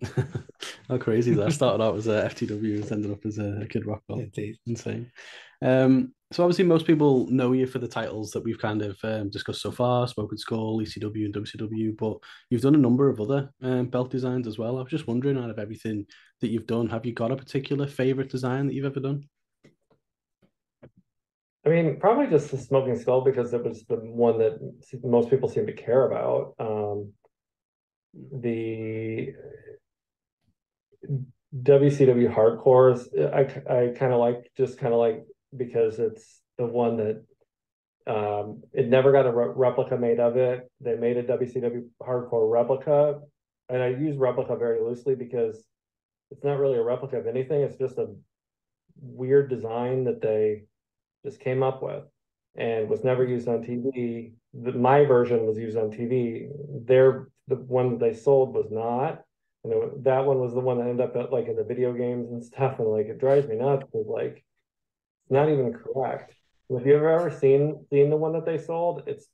How 0.88 0.96
crazy 0.98 1.34
that 1.34 1.52
started 1.52 1.82
out 1.82 1.96
as 1.96 2.06
a 2.06 2.30
FTW 2.30 2.82
and 2.82 2.92
ended 2.92 3.10
up 3.10 3.26
as 3.26 3.38
a 3.38 3.66
Kid 3.68 3.84
Rock 3.84 4.02
belt. 4.08 4.20
Indeed. 4.20 4.56
Insane. 4.66 5.10
Um, 5.60 6.14
so 6.30 6.44
obviously 6.44 6.64
most 6.64 6.86
people 6.86 7.26
know 7.30 7.52
you 7.52 7.66
for 7.66 7.78
the 7.78 7.88
titles 7.88 8.30
that 8.30 8.44
we've 8.44 8.58
kind 8.58 8.82
of 8.82 8.98
um, 9.02 9.30
discussed 9.30 9.62
so 9.62 9.70
far, 9.70 10.06
Smoking 10.06 10.38
Skull, 10.38 10.80
ECW 10.80 11.24
and 11.24 11.34
WCW, 11.34 11.96
but 11.96 12.18
you've 12.50 12.62
done 12.62 12.74
a 12.74 12.78
number 12.78 13.08
of 13.08 13.20
other 13.20 13.50
um, 13.62 13.86
belt 13.86 14.10
designs 14.10 14.46
as 14.46 14.58
well. 14.58 14.78
I 14.78 14.82
was 14.82 14.90
just 14.90 15.08
wondering, 15.08 15.38
out 15.38 15.50
of 15.50 15.58
everything 15.58 16.06
that 16.40 16.48
you've 16.48 16.66
done, 16.66 16.88
have 16.88 17.06
you 17.06 17.12
got 17.12 17.32
a 17.32 17.36
particular 17.36 17.86
favorite 17.86 18.30
design 18.30 18.66
that 18.66 18.74
you've 18.74 18.84
ever 18.84 19.00
done? 19.00 19.24
I 21.66 21.70
mean, 21.70 21.98
probably 21.98 22.26
just 22.26 22.50
the 22.50 22.58
Smoking 22.58 22.96
Skull 22.96 23.22
because 23.22 23.52
it 23.52 23.64
was 23.64 23.84
the 23.84 23.96
one 23.96 24.38
that 24.38 24.58
most 25.02 25.30
people 25.30 25.48
seem 25.48 25.66
to 25.66 25.72
care 25.72 26.06
about. 26.06 26.54
Um, 26.58 27.12
the 28.14 29.34
WCW 31.54 32.34
Hardcores, 32.34 33.08
I 33.18 33.40
I 33.72 33.88
kind 33.98 34.12
of 34.12 34.20
like 34.20 34.50
just 34.56 34.78
kind 34.78 34.92
of 34.92 35.00
like 35.00 35.24
because 35.56 35.98
it's 35.98 36.40
the 36.58 36.66
one 36.66 36.96
that 36.98 37.24
um, 38.06 38.62
it 38.72 38.88
never 38.88 39.12
got 39.12 39.26
a 39.26 39.32
re- 39.32 39.52
replica 39.54 39.96
made 39.96 40.20
of 40.20 40.36
it. 40.36 40.70
They 40.80 40.96
made 40.96 41.16
a 41.16 41.22
WCW 41.22 41.88
Hardcore 42.02 42.50
replica, 42.50 43.20
and 43.68 43.82
I 43.82 43.88
use 43.88 44.16
replica 44.16 44.56
very 44.56 44.80
loosely 44.80 45.14
because 45.14 45.62
it's 46.30 46.44
not 46.44 46.58
really 46.58 46.78
a 46.78 46.82
replica 46.82 47.16
of 47.16 47.26
anything. 47.26 47.62
It's 47.62 47.76
just 47.76 47.98
a 47.98 48.14
weird 49.00 49.50
design 49.50 50.04
that 50.04 50.20
they 50.22 50.62
just 51.24 51.40
came 51.40 51.62
up 51.62 51.82
with 51.82 52.04
and 52.56 52.88
was 52.88 53.04
never 53.04 53.24
used 53.24 53.48
on 53.48 53.62
TV. 53.62 54.32
The, 54.54 54.72
my 54.72 55.04
version 55.04 55.46
was 55.46 55.58
used 55.58 55.76
on 55.76 55.90
TV. 55.90 56.48
Their 56.86 57.28
the 57.46 57.56
one 57.56 57.90
that 57.90 58.00
they 58.00 58.14
sold 58.14 58.54
was 58.54 58.66
not. 58.70 59.22
And 59.64 59.72
it, 59.72 60.04
that 60.04 60.24
one 60.24 60.38
was 60.40 60.54
the 60.54 60.60
one 60.60 60.78
that 60.78 60.88
ended 60.88 61.06
up 61.06 61.16
at, 61.16 61.32
like 61.32 61.48
in 61.48 61.56
the 61.56 61.64
video 61.64 61.92
games 61.92 62.30
and 62.30 62.44
stuff. 62.44 62.78
And 62.78 62.88
like 62.88 63.06
it 63.06 63.18
drives 63.18 63.46
me 63.48 63.56
nuts 63.56 63.84
because 63.90 64.06
like 64.06 64.44
it's 65.24 65.30
not 65.30 65.48
even 65.48 65.72
correct. 65.72 66.34
If 66.70 66.84
you've 66.84 67.02
ever 67.02 67.30
seen 67.30 67.86
seen 67.90 68.10
the 68.10 68.16
one 68.16 68.32
that 68.32 68.44
they 68.44 68.58
sold, 68.58 69.04
it's 69.06 69.26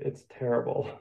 it's 0.00 0.24
terrible. 0.38 0.90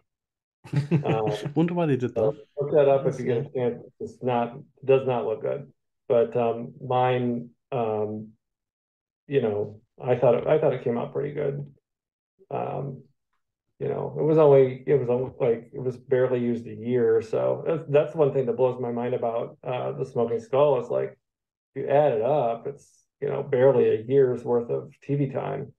Um, 1.04 1.30
Wonder 1.56 1.74
why 1.74 1.88
they 1.88 1.98
did 1.98 2.15
that. 2.15 2.38
Look 2.58 2.72
that 2.72 2.88
up 2.88 3.06
if 3.06 3.19
you 3.19 3.26
get 3.26 3.46
a 3.46 3.50
chance. 3.54 3.84
It's 4.00 4.24
not 4.24 4.58
does 4.86 5.06
not 5.06 5.26
look 5.26 5.41
good. 5.41 5.69
But 6.08 6.38
um 6.38 6.72
mine 6.82 7.50
um 7.74 8.30
you 9.28 9.41
know, 9.41 9.82
I 10.02 10.16
thought 10.16 10.36
it 10.36 10.48
I 10.48 10.60
thought 10.60 10.74
it 10.74 10.84
came 10.84 10.98
out 10.98 11.14
pretty 11.14 11.34
good. 11.34 11.66
Um 12.52 13.04
you 13.80 13.90
know, 13.90 14.16
it 14.18 14.24
was 14.24 14.38
only 14.38 14.84
it 14.88 14.96
was 14.96 15.10
only 15.10 15.32
like 15.40 15.72
it 15.74 15.82
was 15.82 15.98
barely 15.98 16.40
used 16.40 16.66
a 16.68 16.74
year 16.74 17.18
or 17.18 17.22
so. 17.22 17.64
That's, 17.68 17.84
that's 17.90 18.16
one 18.16 18.32
thing 18.34 18.46
that 18.46 18.58
blows 18.58 18.80
my 18.80 18.92
mind 18.92 19.14
about 19.14 19.58
uh 19.64 19.92
the 19.94 20.06
smoking 20.06 20.40
skull 20.40 20.80
is 20.82 20.90
like 20.90 21.18
if 21.76 21.84
you 21.84 21.90
add 21.90 22.14
it 22.14 22.22
up, 22.22 22.68
it's 22.68 23.06
you 23.22 23.30
know 23.30 23.44
barely 23.44 23.90
a 23.90 24.02
year's 24.02 24.44
worth 24.44 24.70
of 24.70 24.94
TV 25.06 25.34
time. 25.34 25.74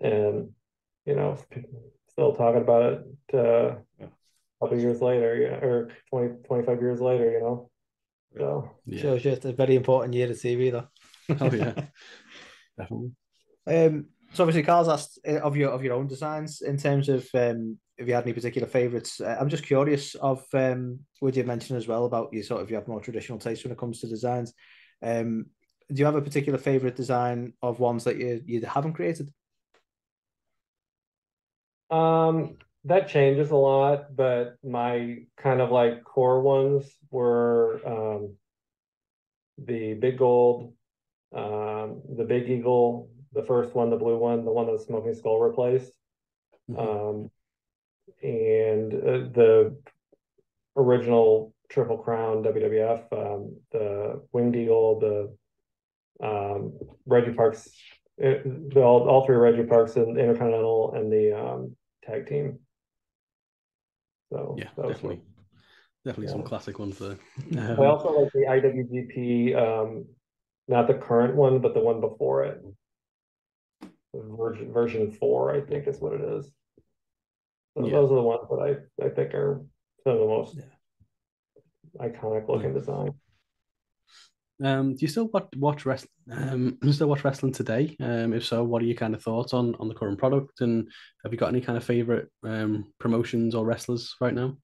And 0.00 0.50
you 1.06 1.14
know, 1.16 1.38
still 2.10 2.34
talking 2.34 2.62
about 2.62 2.92
it 2.92 3.34
uh 3.34 3.76
couple 4.60 4.78
years 4.78 5.00
later, 5.00 5.36
yeah, 5.36 5.66
or 5.66 5.90
20, 6.10 6.42
25 6.46 6.80
years 6.80 7.00
later, 7.00 7.30
you 7.30 7.40
know. 7.40 7.70
So 8.36 8.70
Yeah. 8.86 9.02
Shows 9.02 9.24
you 9.24 9.32
it's 9.32 9.44
a 9.44 9.52
very 9.52 9.76
important 9.76 10.14
year 10.14 10.26
to 10.26 10.34
TV, 10.34 10.70
though. 10.70 10.88
Oh 11.40 11.52
yeah. 11.52 11.74
Definitely. 12.78 13.12
Um, 13.66 14.06
so 14.32 14.42
obviously, 14.42 14.62
Carl's 14.62 14.88
asked 14.88 15.18
uh, 15.26 15.40
of 15.40 15.56
your 15.56 15.70
of 15.70 15.84
your 15.84 15.94
own 15.94 16.06
designs 16.06 16.60
in 16.60 16.76
terms 16.76 17.08
of 17.08 17.28
um, 17.34 17.78
if 17.96 18.08
you 18.08 18.14
had 18.14 18.24
any 18.24 18.32
particular 18.32 18.66
favorites. 18.66 19.20
Uh, 19.20 19.36
I'm 19.38 19.48
just 19.48 19.64
curious 19.64 20.14
of 20.16 20.44
um, 20.54 21.00
would 21.20 21.36
you 21.36 21.44
mention 21.44 21.76
as 21.76 21.86
well 21.86 22.04
about 22.04 22.32
you 22.32 22.42
sort 22.42 22.60
of 22.62 22.70
you 22.70 22.76
have 22.76 22.88
more 22.88 23.00
traditional 23.00 23.38
taste 23.38 23.64
when 23.64 23.72
it 23.72 23.78
comes 23.78 24.00
to 24.00 24.08
designs. 24.08 24.52
Um, 25.02 25.46
do 25.88 26.00
you 26.00 26.04
have 26.06 26.16
a 26.16 26.22
particular 26.22 26.58
favorite 26.58 26.96
design 26.96 27.52
of 27.62 27.78
ones 27.78 28.04
that 28.04 28.16
you 28.16 28.42
you 28.44 28.60
haven't 28.62 28.94
created? 28.94 29.32
um 31.90 32.56
that 32.86 33.08
changes 33.08 33.50
a 33.50 33.56
lot, 33.56 34.14
but 34.14 34.56
my 34.62 35.18
kind 35.38 35.60
of 35.60 35.70
like 35.70 36.04
core 36.04 36.42
ones 36.42 36.84
were 37.10 37.80
um 37.86 38.36
the 39.58 39.94
big 39.94 40.18
gold, 40.18 40.74
um, 41.32 42.02
the 42.16 42.24
big 42.24 42.50
eagle, 42.50 43.08
the 43.34 43.42
first 43.42 43.74
one, 43.74 43.90
the 43.90 43.96
blue 43.96 44.16
one, 44.16 44.44
the 44.44 44.52
one 44.52 44.66
that 44.66 44.80
Smoking 44.80 45.14
Skull 45.14 45.40
replaced. 45.40 45.92
Mhm. 46.70 46.78
Um, 46.78 47.30
and 48.22 48.94
uh, 48.94 49.28
the 49.32 49.76
original 50.76 51.54
Triple 51.68 51.98
Crown 51.98 52.42
WWF, 52.42 53.12
um, 53.12 53.56
the 53.72 54.22
Winged 54.32 54.56
Eagle, 54.56 55.00
the 55.00 56.26
um, 56.26 56.78
Reggie 57.06 57.32
Parks 57.32 57.68
it, 58.16 58.44
the 58.72 58.80
all, 58.80 59.08
all 59.08 59.26
three 59.26 59.36
Reggie 59.36 59.64
Parks 59.64 59.96
and 59.96 60.16
Intercontinental 60.16 60.94
and 60.94 61.12
the 61.12 61.36
um, 61.38 61.76
tag 62.04 62.28
team. 62.28 62.60
So 64.30 64.56
Yeah, 64.58 64.68
definitely. 64.76 65.22
Definitely 66.04 66.28
some 66.28 66.42
classic 66.42 66.78
ones 66.78 66.98
there. 66.98 67.16
I 67.56 67.72
Um, 67.72 67.80
also 67.80 68.10
like 68.10 68.32
the 68.32 68.46
IWGP, 68.46 69.56
um, 69.56 70.06
not 70.68 70.86
the 70.86 70.94
current 70.94 71.34
one, 71.34 71.60
but 71.60 71.72
the 71.74 71.80
one 71.80 72.00
before 72.00 72.44
it. 72.44 72.62
Version, 74.14 74.72
version 74.72 75.10
four, 75.12 75.52
I 75.54 75.60
think 75.60 75.88
is 75.88 76.00
what 76.00 76.12
it 76.14 76.20
is. 76.20 76.50
So 77.76 77.84
Yeah. 77.86 77.92
those 77.92 78.12
are 78.12 78.14
the 78.14 78.22
ones 78.22 78.46
that 78.48 78.60
I, 79.02 79.04
I 79.06 79.08
think 79.10 79.34
are 79.34 79.64
some 80.04 80.12
of 80.12 80.18
the 80.20 80.26
most 80.26 80.56
Yeah. 80.56 82.08
iconic 82.08 82.48
looking 82.48 82.74
design. 82.74 83.14
Um, 84.62 84.94
do 84.94 85.00
you 85.00 85.08
still 85.08 85.26
watch 85.32 85.48
watch 85.56 85.84
rest 85.84 86.06
um 86.30 86.78
do 86.80 86.86
you 86.86 86.92
still 86.92 87.08
watch 87.08 87.24
wrestling 87.24 87.52
today? 87.52 87.96
Um, 88.00 88.32
if 88.32 88.46
so, 88.46 88.62
what 88.62 88.82
are 88.82 88.84
your 88.84 88.96
kind 88.96 89.14
of 89.14 89.22
thoughts 89.22 89.52
on 89.52 89.74
on 89.76 89.88
the 89.88 89.94
current 89.94 90.18
product? 90.18 90.60
And 90.60 90.88
have 91.24 91.32
you 91.32 91.38
got 91.38 91.48
any 91.48 91.60
kind 91.60 91.76
of 91.76 91.82
favorite 91.84 92.30
um 92.44 92.92
promotions 93.00 93.54
or 93.56 93.64
wrestlers 93.64 94.14
right 94.20 94.34
now? 94.34 94.56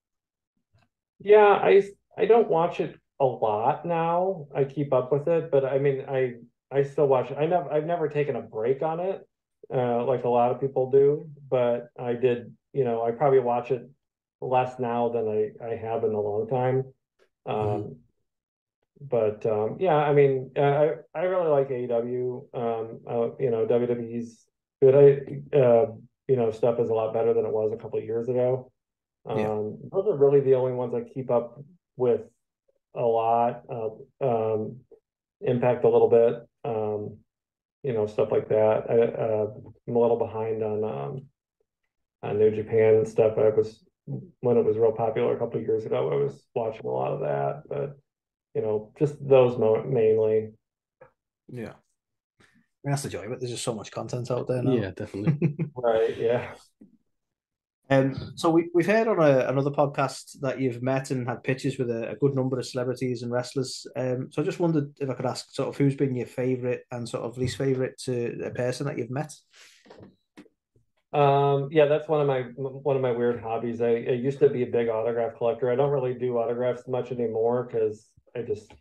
Yeah, 1.18 1.58
I 1.62 1.82
I 2.16 2.26
don't 2.26 2.48
watch 2.48 2.78
it 2.80 2.96
a 3.18 3.24
lot 3.24 3.84
now. 3.84 4.46
I 4.54 4.64
keep 4.64 4.92
up 4.92 5.10
with 5.12 5.26
it, 5.28 5.50
but 5.50 5.64
I 5.64 5.78
mean, 5.78 6.04
I 6.08 6.36
I 6.70 6.84
still 6.84 7.08
watch 7.08 7.30
it. 7.30 7.38
I 7.38 7.46
never 7.46 7.70
I've 7.72 7.84
never 7.86 8.08
taken 8.08 8.36
a 8.36 8.42
break 8.42 8.82
on 8.82 9.00
it, 9.00 9.26
uh, 9.72 10.04
like 10.04 10.24
a 10.24 10.28
lot 10.28 10.50
of 10.50 10.60
people 10.60 10.90
do. 10.90 11.28
But 11.48 11.90
I 11.98 12.14
did, 12.14 12.54
you 12.72 12.84
know, 12.84 13.02
I 13.04 13.10
probably 13.10 13.40
watch 13.40 13.70
it 13.70 13.88
less 14.40 14.78
now 14.78 15.08
than 15.10 15.28
I 15.28 15.64
I 15.64 15.76
have 15.76 16.04
in 16.04 16.12
a 16.12 16.20
long 16.20 16.48
time. 16.48 16.84
Um, 17.46 17.96
but 19.00 19.44
um, 19.46 19.76
yeah, 19.80 19.96
I 19.96 20.12
mean, 20.12 20.52
I 20.56 20.92
I 21.14 21.22
really 21.22 21.48
like 21.48 21.68
AEW. 21.70 22.54
Um, 22.54 23.00
uh, 23.08 23.36
you 23.38 23.50
know, 23.50 23.66
WWE's 23.66 24.46
good. 24.82 24.94
I 24.94 25.56
uh, 25.56 25.86
you 26.28 26.36
know, 26.36 26.50
stuff 26.50 26.78
is 26.78 26.90
a 26.90 26.94
lot 26.94 27.14
better 27.14 27.32
than 27.34 27.44
it 27.44 27.52
was 27.52 27.72
a 27.72 27.76
couple 27.76 27.98
of 27.98 28.04
years 28.04 28.28
ago. 28.28 28.70
Yeah. 29.26 29.50
Um, 29.50 29.78
those 29.92 30.06
are 30.06 30.16
really 30.16 30.40
the 30.40 30.54
only 30.54 30.72
ones 30.72 30.94
I 30.94 31.02
keep 31.02 31.30
up 31.30 31.62
with 31.96 32.22
a 32.94 33.02
lot. 33.02 33.62
Uh, 33.68 33.90
um, 34.24 34.76
Impact 35.42 35.84
a 35.84 35.88
little 35.88 36.10
bit. 36.10 36.46
Um, 36.66 37.16
you 37.82 37.92
know, 37.92 38.06
stuff 38.06 38.30
like 38.30 38.48
that. 38.48 38.84
I, 38.90 38.94
uh, 38.94 39.46
I'm 39.88 39.96
a 39.96 39.98
little 39.98 40.18
behind 40.18 40.62
on 40.62 40.84
um, 40.84 41.22
on 42.22 42.38
New 42.38 42.50
Japan 42.50 42.96
and 42.96 43.08
stuff. 43.08 43.38
I 43.38 43.48
was 43.50 43.84
when 44.40 44.56
it 44.56 44.64
was 44.64 44.76
real 44.76 44.92
popular 44.92 45.34
a 45.34 45.38
couple 45.38 45.60
of 45.60 45.66
years 45.66 45.84
ago. 45.84 46.10
I 46.10 46.16
was 46.16 46.46
watching 46.54 46.86
a 46.86 46.90
lot 46.90 47.12
of 47.12 47.20
that, 47.20 47.62
but 47.68 47.98
you 48.54 48.62
know, 48.62 48.92
just 48.98 49.16
those 49.26 49.58
mo- 49.58 49.84
mainly. 49.84 50.50
Yeah. 51.48 51.72
I 52.40 52.88
mean, 52.88 52.92
that's 52.92 53.02
the 53.02 53.10
joy 53.10 53.26
of 53.26 53.32
it. 53.32 53.40
There's 53.40 53.52
just 53.52 53.64
so 53.64 53.74
much 53.74 53.92
content 53.92 54.30
out 54.30 54.48
there 54.48 54.62
now. 54.62 54.72
Yeah, 54.72 54.90
definitely. 54.90 55.56
Right. 55.76 56.16
Yeah. 56.18 56.52
Um, 57.90 58.32
so 58.36 58.50
we, 58.50 58.70
we've 58.72 58.86
heard 58.86 59.08
on 59.08 59.18
a, 59.18 59.48
another 59.48 59.70
podcast 59.70 60.38
that 60.40 60.60
you've 60.60 60.80
met 60.80 61.10
and 61.10 61.28
had 61.28 61.42
pitches 61.42 61.76
with 61.76 61.90
a, 61.90 62.10
a 62.10 62.16
good 62.16 62.36
number 62.36 62.58
of 62.58 62.66
celebrities 62.66 63.22
and 63.22 63.32
wrestlers. 63.32 63.84
Um, 63.96 64.28
so 64.30 64.40
I 64.40 64.44
just 64.44 64.60
wondered 64.60 64.92
if 65.00 65.10
I 65.10 65.14
could 65.14 65.26
ask 65.26 65.52
sort 65.52 65.68
of 65.68 65.76
who's 65.76 65.96
been 65.96 66.14
your 66.14 66.26
favourite 66.26 66.80
and 66.92 67.08
sort 67.08 67.24
of 67.24 67.36
least 67.36 67.58
favourite 67.58 67.98
to 68.04 68.42
a 68.44 68.50
person 68.50 68.86
that 68.86 68.96
you've 68.96 69.10
met? 69.10 69.34
Um, 71.12 71.68
yeah, 71.72 71.86
that's 71.86 72.08
one 72.08 72.20
of 72.20 72.28
my 72.28 72.42
one 72.56 72.94
of 72.94 73.02
my 73.02 73.10
weird 73.10 73.40
hobbies. 73.40 73.82
I, 73.82 73.88
I 73.88 74.12
used 74.12 74.38
to 74.38 74.48
be 74.48 74.62
a 74.62 74.66
big 74.66 74.88
autograph 74.88 75.36
collector. 75.36 75.68
I 75.68 75.74
don't 75.74 75.90
really 75.90 76.14
do 76.14 76.38
autographs 76.38 76.86
much 76.86 77.10
anymore 77.10 77.64
because 77.64 78.08
I 78.36 78.42
just 78.42 78.72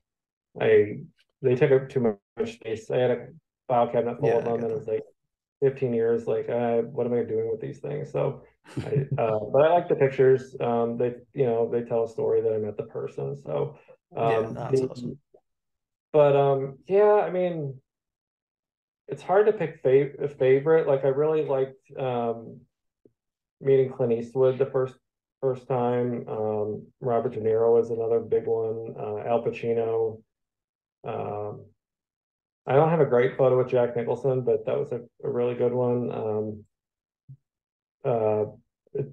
I 0.61 0.99
they 1.41 1.55
take 1.55 1.71
up 1.71 1.89
too 1.89 2.17
much 2.37 2.53
space. 2.53 2.91
I 2.91 2.97
had 2.97 3.11
a 3.11 3.27
file 3.67 3.87
cabinet 3.87 4.19
full 4.19 4.29
Yeah, 4.29 4.37
of 4.37 4.45
them, 4.45 4.63
and 4.63 4.71
it 4.71 4.77
was 4.77 4.87
like 4.87 5.03
15 5.61 5.93
years. 5.93 6.27
Like, 6.27 6.49
uh, 6.49 6.81
what 6.83 7.05
am 7.05 7.13
I 7.13 7.23
doing 7.23 7.49
with 7.51 7.61
these 7.61 7.79
things? 7.79 8.11
So, 8.11 8.43
I, 8.85 9.07
uh, 9.21 9.39
but 9.51 9.63
I 9.65 9.73
like 9.73 9.89
the 9.89 9.95
pictures. 9.95 10.55
Um, 10.59 10.97
they 10.97 11.15
you 11.33 11.45
know 11.45 11.69
they 11.69 11.81
tell 11.83 12.03
a 12.03 12.09
story 12.09 12.41
that 12.41 12.53
I 12.53 12.57
met 12.57 12.77
the 12.77 12.83
person. 12.83 13.37
So, 13.43 13.77
Yeah, 14.15 14.37
um, 14.37 14.53
that's 14.53 14.79
the- 14.79 14.87
awesome. 14.89 15.19
but 16.13 16.35
um, 16.35 16.77
yeah, 16.87 17.13
I 17.25 17.29
mean, 17.31 17.79
it's 19.07 19.23
hard 19.23 19.47
to 19.47 19.53
pick 19.53 19.83
fav- 19.83 20.21
a 20.23 20.27
favorite. 20.29 20.87
Like 20.87 21.03
I 21.03 21.09
really 21.09 21.45
liked 21.45 21.79
um 21.97 22.61
meeting 23.61 23.91
Clint 23.91 24.13
Eastwood 24.13 24.57
the 24.57 24.65
first 24.67 24.95
first 25.41 25.67
time. 25.67 26.25
Um, 26.27 26.87
Robert 27.01 27.33
De 27.33 27.39
Niro 27.39 27.79
is 27.81 27.89
another 27.89 28.19
big 28.19 28.45
one. 28.45 28.93
Uh, 28.97 29.27
Al 29.27 29.43
Pacino. 29.43 30.21
Um, 31.05 31.65
I 32.69 32.73
don't 32.75 32.91
have 32.91 32.99
a 32.99 33.05
great 33.05 33.35
photo 33.35 33.57
with 33.57 33.69
Jack 33.69 33.95
Nicholson, 33.95 34.41
but 34.41 34.67
that 34.67 34.77
was 34.77 34.91
a, 34.91 35.01
a 35.23 35.29
really 35.29 35.55
good 35.55 35.73
one. 35.73 36.11
Um, 36.11 36.65
uh, 38.05 38.45
it- 38.93 39.11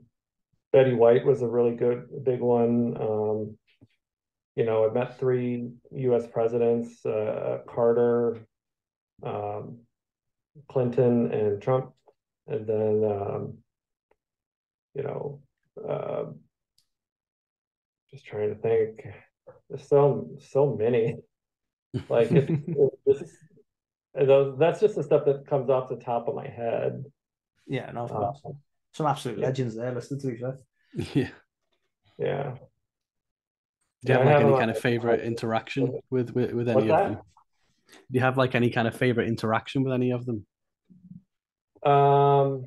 Betty 0.72 0.92
White 0.92 1.24
was 1.24 1.40
a 1.40 1.48
really 1.48 1.74
good 1.74 2.22
big 2.22 2.40
one. 2.40 2.98
Um, 3.00 3.56
you 4.56 4.64
know, 4.66 4.86
I 4.86 4.92
met 4.92 5.18
three 5.18 5.70
U.S. 5.92 6.26
presidents: 6.26 7.04
uh, 7.06 7.60
Carter, 7.66 8.46
um, 9.22 9.78
Clinton, 10.68 11.32
and 11.32 11.62
Trump, 11.62 11.94
and 12.46 12.66
then 12.66 13.04
um, 13.10 13.58
you 14.94 15.02
know, 15.02 15.40
uh, 15.88 16.24
just 18.10 18.26
trying 18.26 18.54
to 18.54 18.60
think. 18.60 19.06
There's 19.70 19.88
so 19.88 20.28
so 20.40 20.76
many. 20.76 21.16
Like 22.08 22.34
if, 22.34 22.48
if 22.66 22.90
this 23.06 23.22
is, 23.22 23.38
those, 24.14 24.58
that's 24.58 24.80
just 24.80 24.94
the 24.96 25.02
stuff 25.02 25.24
that 25.26 25.46
comes 25.46 25.70
off 25.70 25.88
the 25.88 25.96
top 25.96 26.28
of 26.28 26.34
my 26.34 26.48
head. 26.48 27.04
Yeah, 27.66 27.90
no, 27.92 28.04
of 28.06 28.12
Uh. 28.12 28.32
Some 28.92 29.06
absolute 29.06 29.38
yeah. 29.38 29.46
legends 29.46 29.76
there, 29.76 29.92
listen 29.92 30.18
to 30.20 30.26
be 30.28 30.36
fair. 30.38 30.58
yeah. 31.14 31.28
Yeah. 32.18 32.54
Do 34.04 34.12
you 34.12 34.14
Yeah, 34.14 34.18
have 34.18 34.24
like 34.24 34.40
any 34.40 34.54
kind 34.54 34.70
of 34.70 34.78
favorite 34.78 35.20
interaction 35.24 36.00
with 36.10 36.30
with, 36.34 36.52
with 36.52 36.68
any 36.68 36.74
What's 36.74 36.88
of 36.88 36.88
that? 36.88 37.04
them? 37.04 37.18
Do 38.10 38.18
you 38.18 38.20
have 38.20 38.36
like 38.38 38.54
any 38.54 38.70
kind 38.70 38.88
of 38.88 38.96
favorite 38.96 39.28
interaction 39.28 39.82
with 39.84 39.92
any 39.92 40.12
of 40.12 40.26
them? 40.26 40.46
Um, 41.82 42.66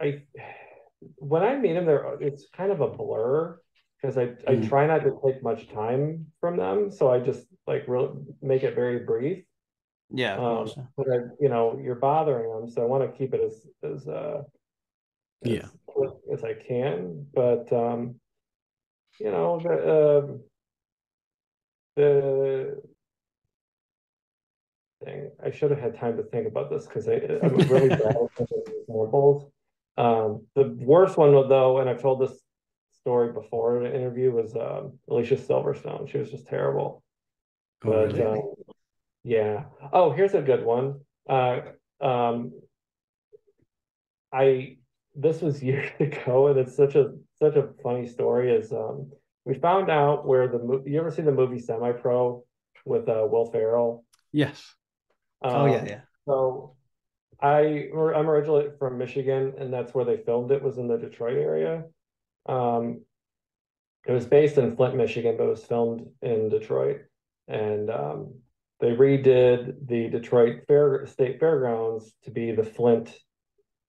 I 0.00 0.22
when 1.16 1.42
I 1.42 1.56
meet 1.56 1.74
them, 1.74 1.86
they're 1.86 2.20
it's 2.20 2.46
kind 2.56 2.72
of 2.72 2.80
a 2.80 2.88
blur 2.88 3.58
because 4.06 4.18
I 4.18 4.50
I 4.50 4.56
Mm. 4.56 4.68
try 4.68 4.86
not 4.86 5.02
to 5.02 5.18
take 5.24 5.42
much 5.42 5.68
time 5.68 6.26
from 6.40 6.56
them, 6.56 6.90
so 6.90 7.10
I 7.10 7.18
just 7.18 7.46
like 7.66 7.84
really 7.88 8.10
make 8.40 8.62
it 8.62 8.74
very 8.74 9.00
brief. 9.00 9.44
Yeah, 10.10 10.36
Um, 10.36 10.70
but 10.96 11.10
I, 11.10 11.16
you 11.40 11.48
know, 11.48 11.78
you're 11.82 11.96
bothering 11.96 12.50
them, 12.52 12.70
so 12.70 12.82
I 12.82 12.84
want 12.86 13.02
to 13.10 13.18
keep 13.18 13.34
it 13.34 13.40
as 13.40 13.66
as 13.82 14.06
uh 14.06 14.42
as 15.44 15.52
Yeah. 15.52 15.68
quick 15.86 16.12
as 16.32 16.44
I 16.44 16.54
can. 16.54 17.26
But 17.34 17.72
um, 17.72 18.20
you 19.18 19.30
know, 19.30 19.58
the 19.58 20.18
um 20.18 20.44
the 21.96 22.82
thing 25.04 25.30
I 25.42 25.50
should 25.50 25.70
have 25.72 25.80
had 25.80 25.96
time 25.96 26.16
to 26.16 26.22
think 26.22 26.46
about 26.46 26.70
this 26.70 26.86
because 26.86 27.08
I'm 27.08 27.68
really 27.68 27.88
bad 28.02 28.28
at 28.38 28.46
examples. 28.88 29.50
Um, 29.98 30.46
the 30.54 30.76
worst 30.78 31.16
one 31.16 31.32
though, 31.48 31.78
and 31.78 31.90
I've 31.90 32.02
told 32.02 32.20
this 32.20 32.45
story 33.06 33.32
before 33.32 33.78
in 33.78 33.86
an 33.86 33.94
interview, 33.94 34.32
was 34.32 34.56
um, 34.56 34.98
Alicia 35.08 35.36
Silverstone. 35.36 36.10
She 36.10 36.18
was 36.18 36.28
just 36.28 36.48
terrible. 36.48 37.04
Oh, 37.84 37.90
But 37.90 38.12
really? 38.14 38.40
um, 38.40 38.54
yeah. 39.22 39.64
Oh, 39.92 40.10
here's 40.10 40.34
a 40.34 40.42
good 40.42 40.64
one. 40.64 41.00
Uh, 41.28 41.60
um, 42.00 42.52
I 44.32 44.78
this 45.14 45.40
was 45.40 45.62
years 45.70 45.90
ago, 46.00 46.48
and 46.48 46.58
it's 46.58 46.74
such 46.76 46.96
a 46.96 47.14
such 47.38 47.54
a 47.54 47.68
funny 47.82 48.08
story. 48.08 48.50
Is 48.52 48.72
um, 48.72 49.12
we 49.44 49.54
found 49.54 49.88
out 49.88 50.26
where 50.26 50.48
the 50.48 50.58
movie. 50.58 50.90
You 50.90 50.98
ever 51.00 51.12
seen 51.12 51.26
the 51.26 51.32
movie 51.32 51.60
Semi 51.60 51.92
Pro 51.92 52.44
with 52.84 53.08
uh, 53.08 53.26
Will 53.30 53.50
Ferrell? 53.52 54.04
Yes. 54.32 54.74
oh, 55.42 55.66
Um, 55.66 55.72
yeah, 55.72 55.84
yeah. 55.84 56.00
So 56.26 56.74
I 57.40 57.88
I'm 57.94 58.28
originally 58.28 58.68
from 58.78 58.98
Michigan, 58.98 59.54
and 59.58 59.72
that's 59.72 59.94
where 59.94 60.04
they 60.04 60.16
filmed 60.16 60.50
it. 60.50 60.62
Was 60.62 60.78
in 60.78 60.88
the 60.88 60.98
Detroit 60.98 61.36
area. 61.36 61.84
Um, 62.48 63.02
it 64.06 64.12
was 64.12 64.26
based 64.26 64.56
in 64.58 64.76
Flint, 64.76 64.96
Michigan, 64.96 65.36
but 65.36 65.44
it 65.44 65.50
was 65.50 65.64
filmed 65.64 66.06
in 66.22 66.48
Detroit, 66.48 67.02
and 67.48 67.90
um, 67.90 68.34
they 68.80 68.90
redid 68.90 69.86
the 69.86 70.08
Detroit 70.08 70.62
Fair 70.68 71.06
State 71.06 71.40
Fairgrounds 71.40 72.12
to 72.24 72.30
be 72.30 72.52
the 72.52 72.62
Flint, 72.64 73.12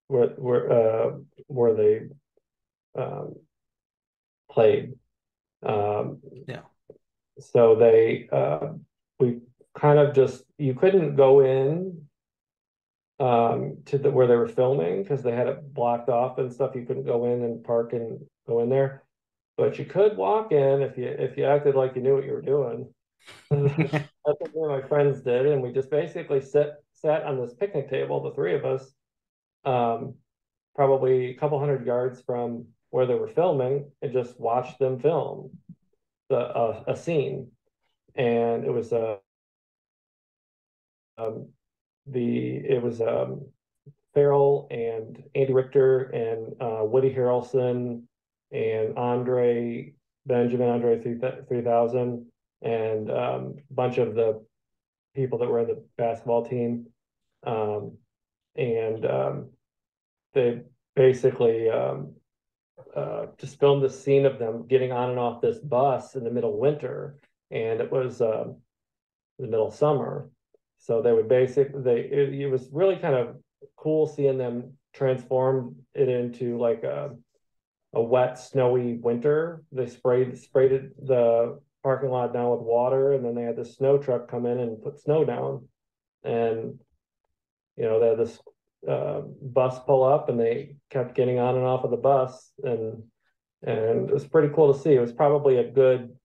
where 0.08 0.28
where 0.30 0.72
uh, 0.72 1.10
where 1.46 1.74
they 1.74 2.00
um, 3.00 3.34
played. 4.50 4.94
Um, 5.64 6.18
Yeah. 6.46 6.62
So 7.38 7.76
they 7.76 8.28
uh, 8.32 8.72
we 9.20 9.38
kind 9.78 10.00
of 10.00 10.14
just 10.14 10.42
you 10.58 10.74
couldn't 10.74 11.14
go 11.14 11.40
in 11.40 12.02
um 13.20 13.78
to 13.84 13.98
the 13.98 14.10
where 14.10 14.26
they 14.26 14.36
were 14.36 14.48
filming 14.48 15.02
because 15.02 15.22
they 15.22 15.32
had 15.32 15.48
it 15.48 15.74
blocked 15.74 16.08
off 16.08 16.38
and 16.38 16.52
stuff. 16.52 16.74
You 16.74 16.84
couldn't 16.84 17.04
go 17.06 17.24
in 17.26 17.42
and 17.42 17.62
park 17.64 17.92
and 17.92 18.20
go 18.48 18.60
in 18.60 18.68
there, 18.68 19.04
but 19.56 19.78
you 19.78 19.84
could 19.84 20.16
walk 20.16 20.50
in 20.52 20.82
if 20.82 20.96
you 20.96 21.06
if 21.06 21.36
you 21.36 21.44
acted 21.44 21.74
like 21.74 21.94
you 21.94 22.02
knew 22.02 22.14
what 22.14 22.24
you 22.24 22.32
were 22.32 22.42
doing. 22.42 22.92
that's 23.50 24.52
what 24.52 24.82
my 24.82 24.88
friends 24.88 25.20
did, 25.20 25.46
and 25.46 25.62
we 25.62 25.72
just 25.72 25.90
basically 25.90 26.40
sat 26.40 26.80
sat 26.94 27.24
on 27.24 27.40
this 27.40 27.54
picnic 27.54 27.88
table, 27.88 28.22
the 28.22 28.34
three 28.34 28.54
of 28.54 28.64
us, 28.64 28.90
um, 29.64 30.14
probably 30.74 31.26
a 31.26 31.34
couple 31.34 31.60
hundred 31.60 31.86
yards 31.86 32.20
from 32.22 32.66
where 32.90 33.06
they 33.06 33.14
were 33.14 33.28
filming, 33.28 33.90
and 34.02 34.12
just 34.12 34.40
watched 34.40 34.78
them 34.78 34.98
film 34.98 35.50
the 36.28 36.38
uh, 36.38 36.84
a 36.88 36.96
scene, 36.96 37.50
and 38.14 38.64
it 38.64 38.72
was 38.72 38.92
a 38.92 39.18
um, 41.18 41.48
the 42.06 42.56
it 42.56 42.82
was 42.82 43.00
um 43.00 43.46
Ferrell 44.14 44.66
and 44.70 45.22
Andy 45.34 45.52
Richter 45.52 46.04
and 46.10 46.54
uh, 46.60 46.84
Woody 46.84 47.12
Harrelson 47.12 48.02
and 48.52 48.96
Andre 48.96 49.92
Benjamin 50.26 50.68
Andre 50.68 51.00
three 51.00 51.62
thousand 51.62 52.26
and 52.62 53.10
um, 53.10 53.54
a 53.70 53.74
bunch 53.74 53.98
of 53.98 54.14
the 54.14 54.44
people 55.14 55.38
that 55.38 55.48
were 55.48 55.60
in 55.60 55.68
the 55.68 55.84
basketball 55.96 56.44
team, 56.44 56.86
um, 57.46 57.96
and 58.56 59.06
um, 59.06 59.50
they 60.34 60.62
basically 60.96 61.70
um, 61.70 62.14
uh, 62.94 63.26
just 63.38 63.58
filmed 63.60 63.82
the 63.82 63.90
scene 63.90 64.26
of 64.26 64.38
them 64.38 64.66
getting 64.66 64.92
on 64.92 65.10
and 65.10 65.18
off 65.18 65.40
this 65.40 65.58
bus 65.58 66.14
in 66.14 66.24
the 66.24 66.30
middle 66.30 66.52
of 66.52 66.58
winter, 66.58 67.20
and 67.50 67.80
it 67.80 67.90
was 67.90 68.20
um, 68.20 68.56
the 69.38 69.46
middle 69.46 69.68
of 69.68 69.74
summer. 69.74 70.30
So 70.78 71.02
they 71.02 71.12
would 71.12 71.28
basically 71.28 71.82
they 71.82 72.00
it, 72.00 72.34
it 72.34 72.48
was 72.48 72.68
really 72.72 72.96
kind 72.96 73.14
of 73.14 73.36
cool 73.76 74.06
seeing 74.06 74.38
them 74.38 74.72
transform 74.94 75.76
it 75.94 76.08
into 76.08 76.58
like 76.58 76.82
a 76.82 77.16
a 77.94 78.02
wet, 78.02 78.38
snowy 78.38 78.94
winter. 78.94 79.62
They 79.72 79.86
sprayed 79.86 80.36
sprayed 80.38 80.90
the 81.02 81.60
parking 81.82 82.10
lot 82.10 82.32
down 82.32 82.50
with 82.50 82.60
water, 82.60 83.12
and 83.12 83.24
then 83.24 83.34
they 83.34 83.42
had 83.42 83.56
the 83.56 83.64
snow 83.64 83.98
truck 83.98 84.30
come 84.30 84.46
in 84.46 84.58
and 84.58 84.82
put 84.82 85.00
snow 85.00 85.24
down. 85.24 85.68
And 86.24 86.78
you 87.76 87.84
know, 87.84 88.00
they 88.00 88.08
had 88.08 88.18
this 88.18 88.38
uh, 88.88 89.20
bus 89.42 89.78
pull 89.86 90.04
up, 90.04 90.28
and 90.28 90.38
they 90.38 90.76
kept 90.90 91.14
getting 91.14 91.38
on 91.38 91.56
and 91.56 91.64
off 91.64 91.84
of 91.84 91.90
the 91.90 91.96
bus, 91.96 92.52
and 92.62 93.02
and 93.62 94.08
it 94.08 94.14
was 94.14 94.26
pretty 94.26 94.52
cool 94.54 94.72
to 94.72 94.80
see. 94.80 94.94
It 94.94 95.00
was 95.00 95.12
probably 95.12 95.58
a 95.58 95.70
good 95.70 96.16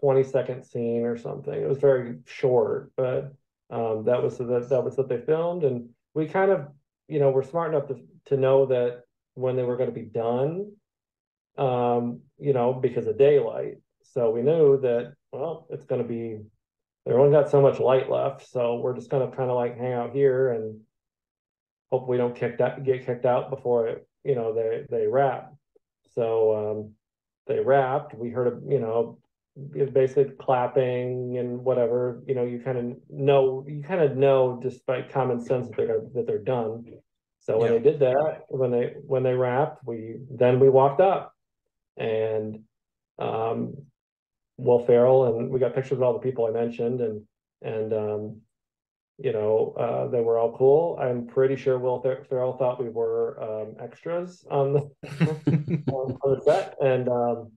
20 0.00 0.24
second 0.24 0.64
scene 0.64 1.04
or 1.04 1.16
something. 1.16 1.54
It 1.54 1.68
was 1.68 1.78
very 1.78 2.18
short, 2.26 2.92
but 2.96 3.32
um, 3.70 4.04
that 4.04 4.22
was 4.22 4.38
that, 4.38 4.68
that 4.68 4.84
was 4.84 4.96
what 4.96 5.08
they 5.08 5.18
filmed. 5.18 5.64
And 5.64 5.90
we 6.14 6.26
kind 6.26 6.50
of, 6.50 6.68
you 7.08 7.20
know, 7.20 7.30
we're 7.30 7.44
smart 7.44 7.74
enough 7.74 7.88
to, 7.88 8.00
to 8.26 8.36
know 8.36 8.66
that 8.66 9.02
when 9.34 9.56
they 9.56 9.62
were 9.62 9.76
going 9.76 9.88
to 9.88 9.94
be 9.94 10.06
done, 10.06 10.72
um, 11.58 12.20
you 12.38 12.52
know, 12.52 12.72
because 12.72 13.06
of 13.06 13.18
daylight. 13.18 13.78
So 14.02 14.30
we 14.30 14.42
knew 14.42 14.80
that, 14.80 15.14
well, 15.32 15.66
it's 15.70 15.84
going 15.84 16.02
to 16.02 16.08
be, 16.08 16.38
they 17.06 17.12
only 17.12 17.32
got 17.32 17.50
so 17.50 17.60
much 17.60 17.78
light 17.78 18.10
left. 18.10 18.48
So 18.48 18.76
we're 18.76 18.94
just 18.94 19.10
going 19.10 19.28
to 19.28 19.36
kind 19.36 19.50
of 19.50 19.56
like 19.56 19.78
hang 19.78 19.92
out 19.92 20.12
here 20.12 20.52
and 20.52 20.80
hope 21.90 22.08
we 22.08 22.16
don't 22.16 22.36
kick 22.36 22.58
that, 22.58 22.84
get 22.84 23.06
kicked 23.06 23.24
out 23.24 23.50
before 23.50 23.88
it, 23.88 24.06
you 24.24 24.34
know, 24.34 24.54
they, 24.54 24.84
they 24.90 25.06
wrap. 25.06 25.52
So, 26.14 26.56
um, 26.56 26.94
they 27.46 27.60
wrapped, 27.60 28.14
we 28.14 28.30
heard, 28.30 28.48
a, 28.48 28.70
you 28.70 28.80
know, 28.80 29.18
basically 29.92 30.32
clapping 30.38 31.36
and 31.38 31.64
whatever, 31.64 32.22
you 32.26 32.34
know, 32.34 32.44
you 32.44 32.60
kind 32.60 32.78
of 32.78 32.96
know, 33.08 33.64
you 33.68 33.82
kind 33.82 34.00
of 34.00 34.16
know 34.16 34.60
just 34.62 34.84
by 34.86 35.02
common 35.02 35.44
sense 35.44 35.68
that 35.68 35.76
they're, 35.76 36.00
that 36.14 36.26
they're 36.26 36.38
done. 36.38 36.84
So 37.50 37.58
when 37.58 37.72
Yeah. 37.72 37.78
they 37.78 37.90
did 37.90 38.00
that, 38.00 38.44
when 38.48 38.70
they, 38.70 38.94
when 39.06 39.22
they 39.24 39.34
wrapped, 39.34 39.84
we, 39.84 40.20
then 40.30 40.60
we 40.60 40.68
walked 40.68 41.00
up 41.00 41.34
and, 41.96 42.60
um, 43.18 43.74
Will 44.56 44.78
Ferrell 44.78 45.24
and 45.36 45.50
we 45.50 45.58
got 45.58 45.74
pictures 45.74 45.98
of 45.98 46.02
all 46.02 46.12
the 46.12 46.20
people 46.20 46.46
I 46.46 46.50
mentioned 46.50 47.00
and, 47.00 47.22
and, 47.62 47.92
um, 47.92 48.40
you 49.18 49.32
know, 49.32 49.74
uh, 49.76 50.06
they 50.08 50.20
were 50.20 50.38
all 50.38 50.56
cool. 50.56 50.96
I'm 51.00 51.26
pretty 51.26 51.56
sure 51.56 51.78
Will 51.78 52.00
Fer- 52.00 52.24
Ferrell 52.28 52.56
thought 52.56 52.80
we 52.82 52.88
were, 52.88 53.42
um, 53.42 53.76
extras 53.80 54.44
on 54.50 54.72
the, 54.72 54.80
on 55.46 55.82
on 56.22 56.34
the 56.34 56.40
set 56.44 56.76
and, 56.80 57.08
um, 57.08 57.52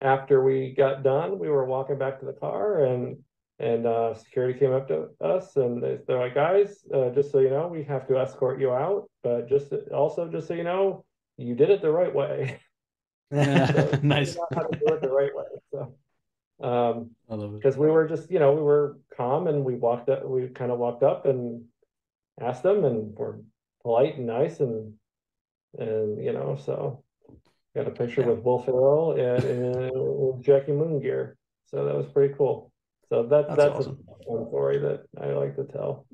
after 0.00 0.42
we 0.42 0.72
got 0.74 1.02
done, 1.02 1.38
we 1.38 1.50
were 1.50 1.66
walking 1.66 1.98
back 1.98 2.20
to 2.20 2.26
the 2.26 2.32
car 2.32 2.84
and 2.86 3.18
and 3.60 3.86
uh, 3.86 4.14
security 4.14 4.58
came 4.58 4.72
up 4.72 4.88
to 4.88 5.08
us 5.20 5.56
and 5.56 5.82
they, 5.82 5.98
they're 6.06 6.18
like, 6.18 6.34
guys, 6.34 6.82
uh, 6.94 7.10
just 7.10 7.30
so 7.30 7.38
you 7.40 7.50
know, 7.50 7.68
we 7.68 7.84
have 7.84 8.08
to 8.08 8.18
escort 8.18 8.58
you 8.60 8.72
out, 8.72 9.08
but 9.22 9.48
just 9.48 9.72
also 9.94 10.28
just 10.28 10.48
so 10.48 10.54
you 10.54 10.64
know, 10.64 11.04
you 11.36 11.54
did 11.54 11.70
it 11.70 11.82
the 11.82 11.90
right 11.90 12.14
way. 12.14 12.58
nice. 13.30 14.34
You 14.34 14.40
know 14.40 14.46
how 14.54 14.62
to 14.62 14.78
do 14.78 14.94
it 14.94 15.00
the 15.02 15.08
right 15.10 15.30
way. 15.34 15.44
So, 15.72 15.94
um, 16.66 17.10
I 17.30 17.34
love 17.34 17.52
it. 17.54 17.58
because 17.58 17.76
we 17.76 17.88
were 17.88 18.08
just, 18.08 18.30
you 18.30 18.38
know, 18.40 18.52
we 18.52 18.62
were 18.62 18.98
calm 19.16 19.46
and 19.46 19.64
we 19.64 19.74
walked 19.76 20.08
up, 20.08 20.24
we 20.24 20.48
kind 20.48 20.72
of 20.72 20.78
walked 20.78 21.02
up 21.02 21.26
and 21.26 21.64
asked 22.40 22.62
them 22.62 22.84
and 22.84 23.14
were 23.16 23.40
polite 23.82 24.16
and 24.16 24.26
nice 24.26 24.60
and 24.60 24.94
and 25.78 26.22
you 26.24 26.32
know, 26.32 26.58
so 26.64 27.04
got 27.76 27.86
a 27.86 27.90
picture 27.90 28.22
Yeah. 28.22 28.28
with 28.30 28.40
Will 28.42 28.58
Ferrell 28.58 29.12
and, 29.12 29.44
and 29.44 30.42
Jackie 30.42 30.72
Moon 30.72 31.00
gear. 31.00 31.36
So 31.66 31.84
that 31.84 31.94
was 31.94 32.06
pretty 32.06 32.34
cool. 32.34 32.69
So 33.10 33.24
that 33.24 33.48
That's 33.48 33.56
that's, 33.56 33.74
awesome. 33.74 33.98
a 34.08 34.24
fun 34.24 34.46
story 34.48 34.78
that 34.78 35.04
I 35.20 35.26
like 35.32 35.56
to 35.56 35.64
tell. 35.64 36.06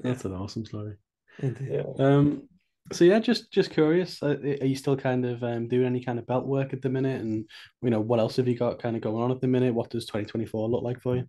That's 0.00 0.24
an 0.24 0.32
awesome 0.32 0.64
story. 0.64 0.96
Yeah. 1.42 1.82
Um, 1.98 2.48
so 2.92 3.04
yeah, 3.04 3.18
just 3.18 3.50
just 3.50 3.70
curious. 3.70 4.22
uh, 4.22 4.36
Are 4.60 4.66
you 4.66 4.76
still 4.76 4.96
kind 4.96 5.24
of 5.26 5.42
um, 5.42 5.68
doing 5.68 5.86
any 5.86 6.02
kind 6.02 6.18
of 6.18 6.26
belt 6.26 6.46
work 6.46 6.72
at 6.72 6.82
the 6.82 6.88
minute? 6.88 7.20
And 7.20 7.48
you 7.82 7.90
know, 7.90 8.00
what 8.00 8.20
else 8.20 8.36
have 8.36 8.48
you 8.48 8.56
got 8.56 8.80
kind 8.82 8.96
of 8.96 9.02
going 9.02 9.22
on 9.22 9.30
at 9.30 9.40
the 9.40 9.46
minute? 9.46 9.74
What 9.74 9.90
does 9.90 10.06
2024 10.06 10.68
look 10.68 10.82
like 10.82 11.00
for 11.00 11.16
you? 11.16 11.24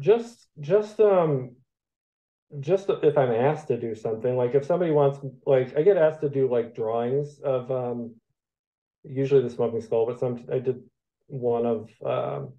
Just 0.00 0.48
just 0.60 1.00
um 1.00 1.56
just 2.60 2.88
if 2.88 3.16
I'm 3.16 3.32
asked 3.32 3.68
to 3.68 3.78
do 3.78 3.94
something, 3.94 4.36
like 4.36 4.54
if 4.54 4.64
somebody 4.64 4.90
wants 4.90 5.18
like 5.46 5.76
I 5.76 5.82
get 5.82 5.96
asked 5.96 6.20
to 6.22 6.28
do 6.28 6.48
like 6.50 6.74
drawings 6.74 7.38
of 7.40 7.70
um 7.70 8.14
usually 9.02 9.42
the 9.42 9.50
smoking 9.50 9.80
skull, 9.80 10.06
but 10.06 10.18
some 10.18 10.44
I 10.52 10.58
did 10.58 10.82
one 11.26 11.66
of 11.66 11.90
um 12.04 12.52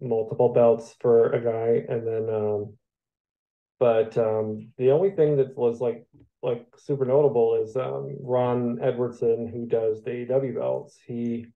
multiple 0.00 0.52
belts 0.52 0.94
for 1.00 1.32
a 1.32 1.40
guy 1.40 1.92
and 1.92 2.06
then 2.06 2.28
um 2.28 2.74
but 3.78 4.16
um 4.18 4.70
the 4.78 4.90
only 4.90 5.10
thing 5.10 5.36
that 5.36 5.56
was 5.56 5.80
like 5.80 6.06
like 6.42 6.66
super 6.76 7.04
notable 7.04 7.62
is 7.62 7.76
um 7.76 8.16
Ron 8.20 8.78
Edwardsen 8.82 9.50
who 9.50 9.66
does 9.66 10.02
the 10.02 10.10
AEW 10.10 10.54
belts. 10.56 10.98
He 11.06 11.46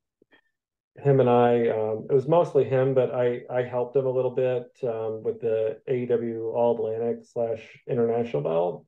him 0.96 1.20
and 1.20 1.28
I 1.28 1.68
um 1.68 2.06
it 2.10 2.14
was 2.14 2.26
mostly 2.26 2.64
him, 2.64 2.94
but 2.94 3.14
I 3.14 3.42
I 3.50 3.62
helped 3.62 3.94
him 3.94 4.06
a 4.06 4.10
little 4.10 4.30
bit 4.30 4.66
um 4.82 5.22
with 5.22 5.40
the 5.40 5.78
AEW 5.88 6.54
All 6.54 6.74
Atlantic 6.76 7.24
slash 7.24 7.62
International 7.86 8.42
belt. 8.42 8.86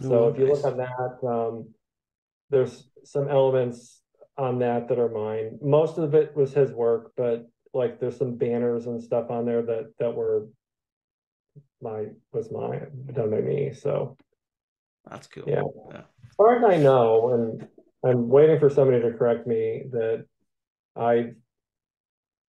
So 0.00 0.28
if 0.28 0.38
you 0.38 0.46
look 0.46 0.64
on 0.64 0.78
that, 0.78 1.28
um, 1.28 1.68
there's 2.48 2.88
some 3.04 3.28
elements 3.28 4.00
on 4.38 4.60
that 4.60 4.88
that 4.88 4.98
are 4.98 5.10
mine. 5.10 5.58
Most 5.60 5.98
of 5.98 6.14
it 6.14 6.34
was 6.34 6.54
his 6.54 6.72
work, 6.72 7.12
but 7.14 7.46
like 7.74 8.00
there's 8.00 8.16
some 8.16 8.36
banners 8.36 8.86
and 8.86 9.02
stuff 9.02 9.30
on 9.30 9.46
there 9.46 9.62
that 9.62 9.92
that 9.98 10.14
were 10.14 10.46
my 11.80 12.06
was 12.32 12.50
mine 12.50 12.86
done 13.12 13.30
by 13.30 13.40
me. 13.40 13.72
So 13.72 14.16
That's 15.10 15.26
cool. 15.26 15.44
Yeah. 15.46 15.62
as 15.92 16.36
far 16.36 16.56
as 16.56 16.64
I 16.64 16.76
know, 16.78 17.30
and 17.34 17.68
I'm 18.04 18.28
waiting 18.28 18.58
for 18.58 18.70
somebody 18.70 19.00
to 19.02 19.12
correct 19.12 19.46
me 19.46 19.84
that 19.90 20.26
I 20.96 21.32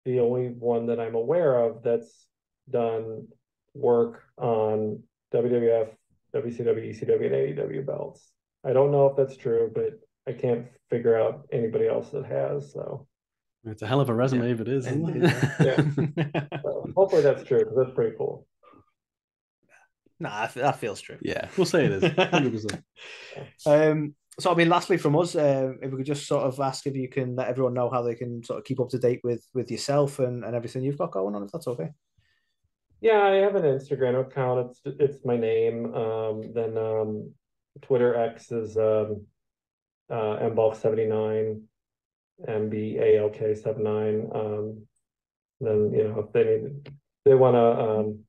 the 0.05 0.19
only 0.19 0.49
one 0.49 0.87
that 0.87 0.99
I'm 0.99 1.15
aware 1.15 1.57
of 1.57 1.83
that's 1.83 2.27
done 2.69 3.27
work 3.73 4.23
on 4.37 5.01
WWF, 5.33 5.89
WCW, 6.35 6.89
ECW, 6.89 7.25
and 7.25 7.57
AEW 7.57 7.85
belts. 7.85 8.31
I 8.65 8.73
don't 8.73 8.91
know 8.91 9.07
if 9.07 9.15
that's 9.15 9.37
true, 9.37 9.71
but 9.73 9.99
I 10.27 10.37
can't 10.37 10.67
figure 10.89 11.19
out 11.19 11.47
anybody 11.51 11.87
else 11.87 12.09
that 12.11 12.25
has. 12.25 12.71
So, 12.71 13.07
It's 13.65 13.81
a 13.81 13.87
hell 13.87 14.01
of 14.01 14.09
a 14.09 14.13
resume 14.13 14.51
if 14.51 14.59
it 14.59 14.67
is. 14.67 14.85
isn't 14.87 15.07
Indeed, 15.09 15.23
it? 15.59 16.47
so 16.63 16.91
hopefully 16.95 17.21
that's 17.21 17.43
true 17.43 17.59
because 17.59 17.75
that's 17.77 17.95
pretty 17.95 18.15
cool. 18.17 18.45
Nah, 20.19 20.47
that- 20.47 20.53
that 20.55 20.75
feels 20.79 21.01
true. 21.01 21.17
yeah, 21.21 21.47
we'll 21.57 21.65
say 21.65 21.85
it 21.85 21.91
is. 21.91 22.03
100%. 22.03 22.83
Um, 23.65 24.15
so 24.39 24.51
I 24.51 24.55
mean, 24.55 24.69
lastly 24.69 24.97
from 24.97 25.15
us, 25.17 25.35
uh, 25.35 25.73
if 25.81 25.91
we 25.91 25.97
could 25.97 26.05
just 26.05 26.27
sort 26.27 26.43
of 26.43 26.59
ask 26.59 26.87
if 26.87 26.95
you 26.95 27.07
can 27.07 27.35
let 27.35 27.47
everyone 27.47 27.73
know 27.73 27.89
how 27.89 28.01
they 28.01 28.15
can 28.15 28.43
sort 28.43 28.57
of 28.59 28.65
keep 28.65 28.79
up 28.79 28.89
to 28.89 28.97
date 28.99 29.21
with 29.23 29.45
with 29.53 29.69
yourself 29.71 30.19
and, 30.19 30.43
and 30.43 30.55
everything 30.55 30.83
you've 30.83 30.97
got 30.97 31.11
going 31.11 31.35
on, 31.35 31.43
if 31.43 31.51
that's 31.51 31.67
okay. 31.67 31.89
Yeah, 33.01 33.21
I 33.21 33.35
have 33.35 33.55
an 33.55 33.63
Instagram 33.63 34.19
account. 34.21 34.71
It's 34.85 34.99
it's 34.99 35.25
my 35.25 35.37
name. 35.37 35.93
Um, 35.93 36.51
then 36.53 36.77
um, 36.77 37.31
Twitter 37.81 38.15
X 38.15 38.51
is 38.51 38.75
um, 38.77 39.25
uh, 40.09 40.37
mbalk79, 42.47 44.29
mbalk79. 44.31 44.35
Um, 44.35 44.87
then 45.61 45.91
you 45.93 46.03
know 46.07 46.19
if 46.19 46.33
they 46.33 46.43
need 46.43 46.89
they 47.25 47.35
want 47.35 47.55
to 47.55 47.59
um, 47.59 48.19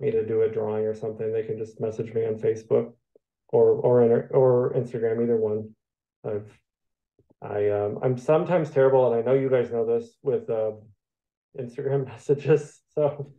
me 0.00 0.10
to 0.10 0.26
do 0.26 0.42
a 0.42 0.48
drawing 0.48 0.84
or 0.84 0.94
something, 0.94 1.32
they 1.32 1.44
can 1.44 1.56
just 1.56 1.80
message 1.80 2.12
me 2.12 2.26
on 2.26 2.34
Facebook 2.34 2.92
or 3.48 3.72
or 3.72 4.02
inter- 4.02 4.30
or 4.32 4.72
Instagram, 4.74 5.22
either 5.22 5.36
one. 5.36 5.74
I've 6.24 6.50
I 7.40 7.68
um 7.70 7.98
I'm 8.02 8.18
sometimes 8.18 8.70
terrible, 8.70 9.12
and 9.12 9.20
I 9.20 9.22
know 9.24 9.38
you 9.38 9.50
guys 9.50 9.70
know 9.70 9.86
this 9.86 10.16
with 10.22 10.48
uh 10.50 10.72
Instagram 11.58 12.06
messages. 12.12 12.80
So, 12.94 13.32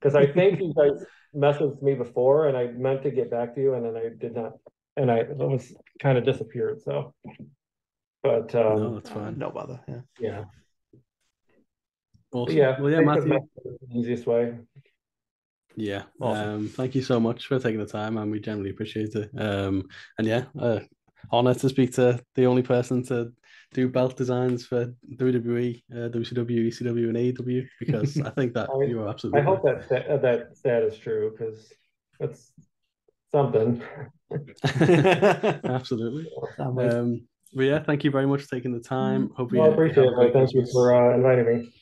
because 0.00 0.14
I 0.14 0.26
think 0.26 0.60
you 0.60 0.72
guys 0.74 1.04
messaged 1.34 1.82
me 1.82 1.94
before, 1.94 2.48
and 2.48 2.56
I 2.56 2.68
meant 2.68 3.02
to 3.02 3.10
get 3.10 3.30
back 3.30 3.54
to 3.54 3.60
you, 3.60 3.74
and 3.74 3.84
then 3.84 3.96
I 3.96 4.08
did 4.16 4.34
not, 4.34 4.52
and 4.96 5.10
I 5.10 5.24
was 5.28 5.74
kind 6.00 6.16
of 6.16 6.24
disappeared. 6.24 6.80
So, 6.82 7.14
but 8.22 8.54
um, 8.54 8.76
no, 8.76 8.94
that's 8.94 9.10
fine. 9.10 9.38
No 9.38 9.50
bother. 9.50 9.80
Yeah. 9.88 10.00
yeah, 10.20 10.44
Awesome. 12.32 12.56
yeah. 12.56 12.80
Well, 12.80 12.90
yeah, 12.90 12.98
think 12.98 13.08
of 13.16 13.26
Mathew. 13.26 13.32
messaging 13.32 13.72
is 13.74 13.78
the 13.88 13.98
easiest 13.98 14.26
way. 14.26 14.54
Yeah. 15.76 16.02
Awesome. 16.20 16.48
Um, 16.50 16.68
thank 16.68 16.94
you 16.94 17.02
so 17.02 17.20
much 17.20 17.46
for 17.46 17.58
taking 17.58 17.78
the 17.80 17.86
time, 17.86 18.16
and 18.18 18.30
we 18.30 18.40
generally 18.40 18.70
appreciate 18.70 19.14
it. 19.14 19.30
Um, 19.38 19.88
and 20.18 20.26
yeah, 20.26 20.44
uh, 20.58 20.80
honor 21.30 21.54
to 21.54 21.68
speak 21.68 21.92
to 21.94 22.20
the 22.34 22.46
only 22.46 22.62
person 22.62 23.04
to 23.04 23.32
do 23.74 23.88
belt 23.88 24.16
designs 24.16 24.66
for 24.66 24.92
WWE, 25.16 25.82
uh, 25.92 26.08
WCW, 26.08 26.68
ECW, 26.68 27.08
and 27.08 27.16
AEW 27.16 27.66
because 27.78 28.20
I 28.20 28.30
think 28.30 28.54
that 28.54 28.68
I- 28.70 28.84
you 28.86 29.02
are 29.02 29.08
absolutely. 29.08 29.40
I 29.40 29.44
hope 29.44 29.62
that 29.64 29.88
that 29.88 30.22
that, 30.22 30.62
that 30.64 30.82
is 30.82 30.96
true 30.98 31.30
because 31.30 31.72
that's 32.18 32.52
something. 33.30 33.80
absolutely. 35.64 36.28
Um, 36.58 37.26
but 37.54 37.62
yeah, 37.62 37.82
thank 37.82 38.04
you 38.04 38.10
very 38.10 38.26
much 38.26 38.42
for 38.42 38.54
taking 38.54 38.72
the 38.72 38.80
time. 38.80 39.30
Hope 39.36 39.50
we 39.52 39.58
Well, 39.58 39.70
I 39.70 39.72
appreciate 39.72 40.06
it. 40.06 40.32
Thank 40.32 40.54
you 40.54 40.66
for 40.72 40.94
uh, 40.94 41.16
inviting 41.16 41.46
me. 41.46 41.72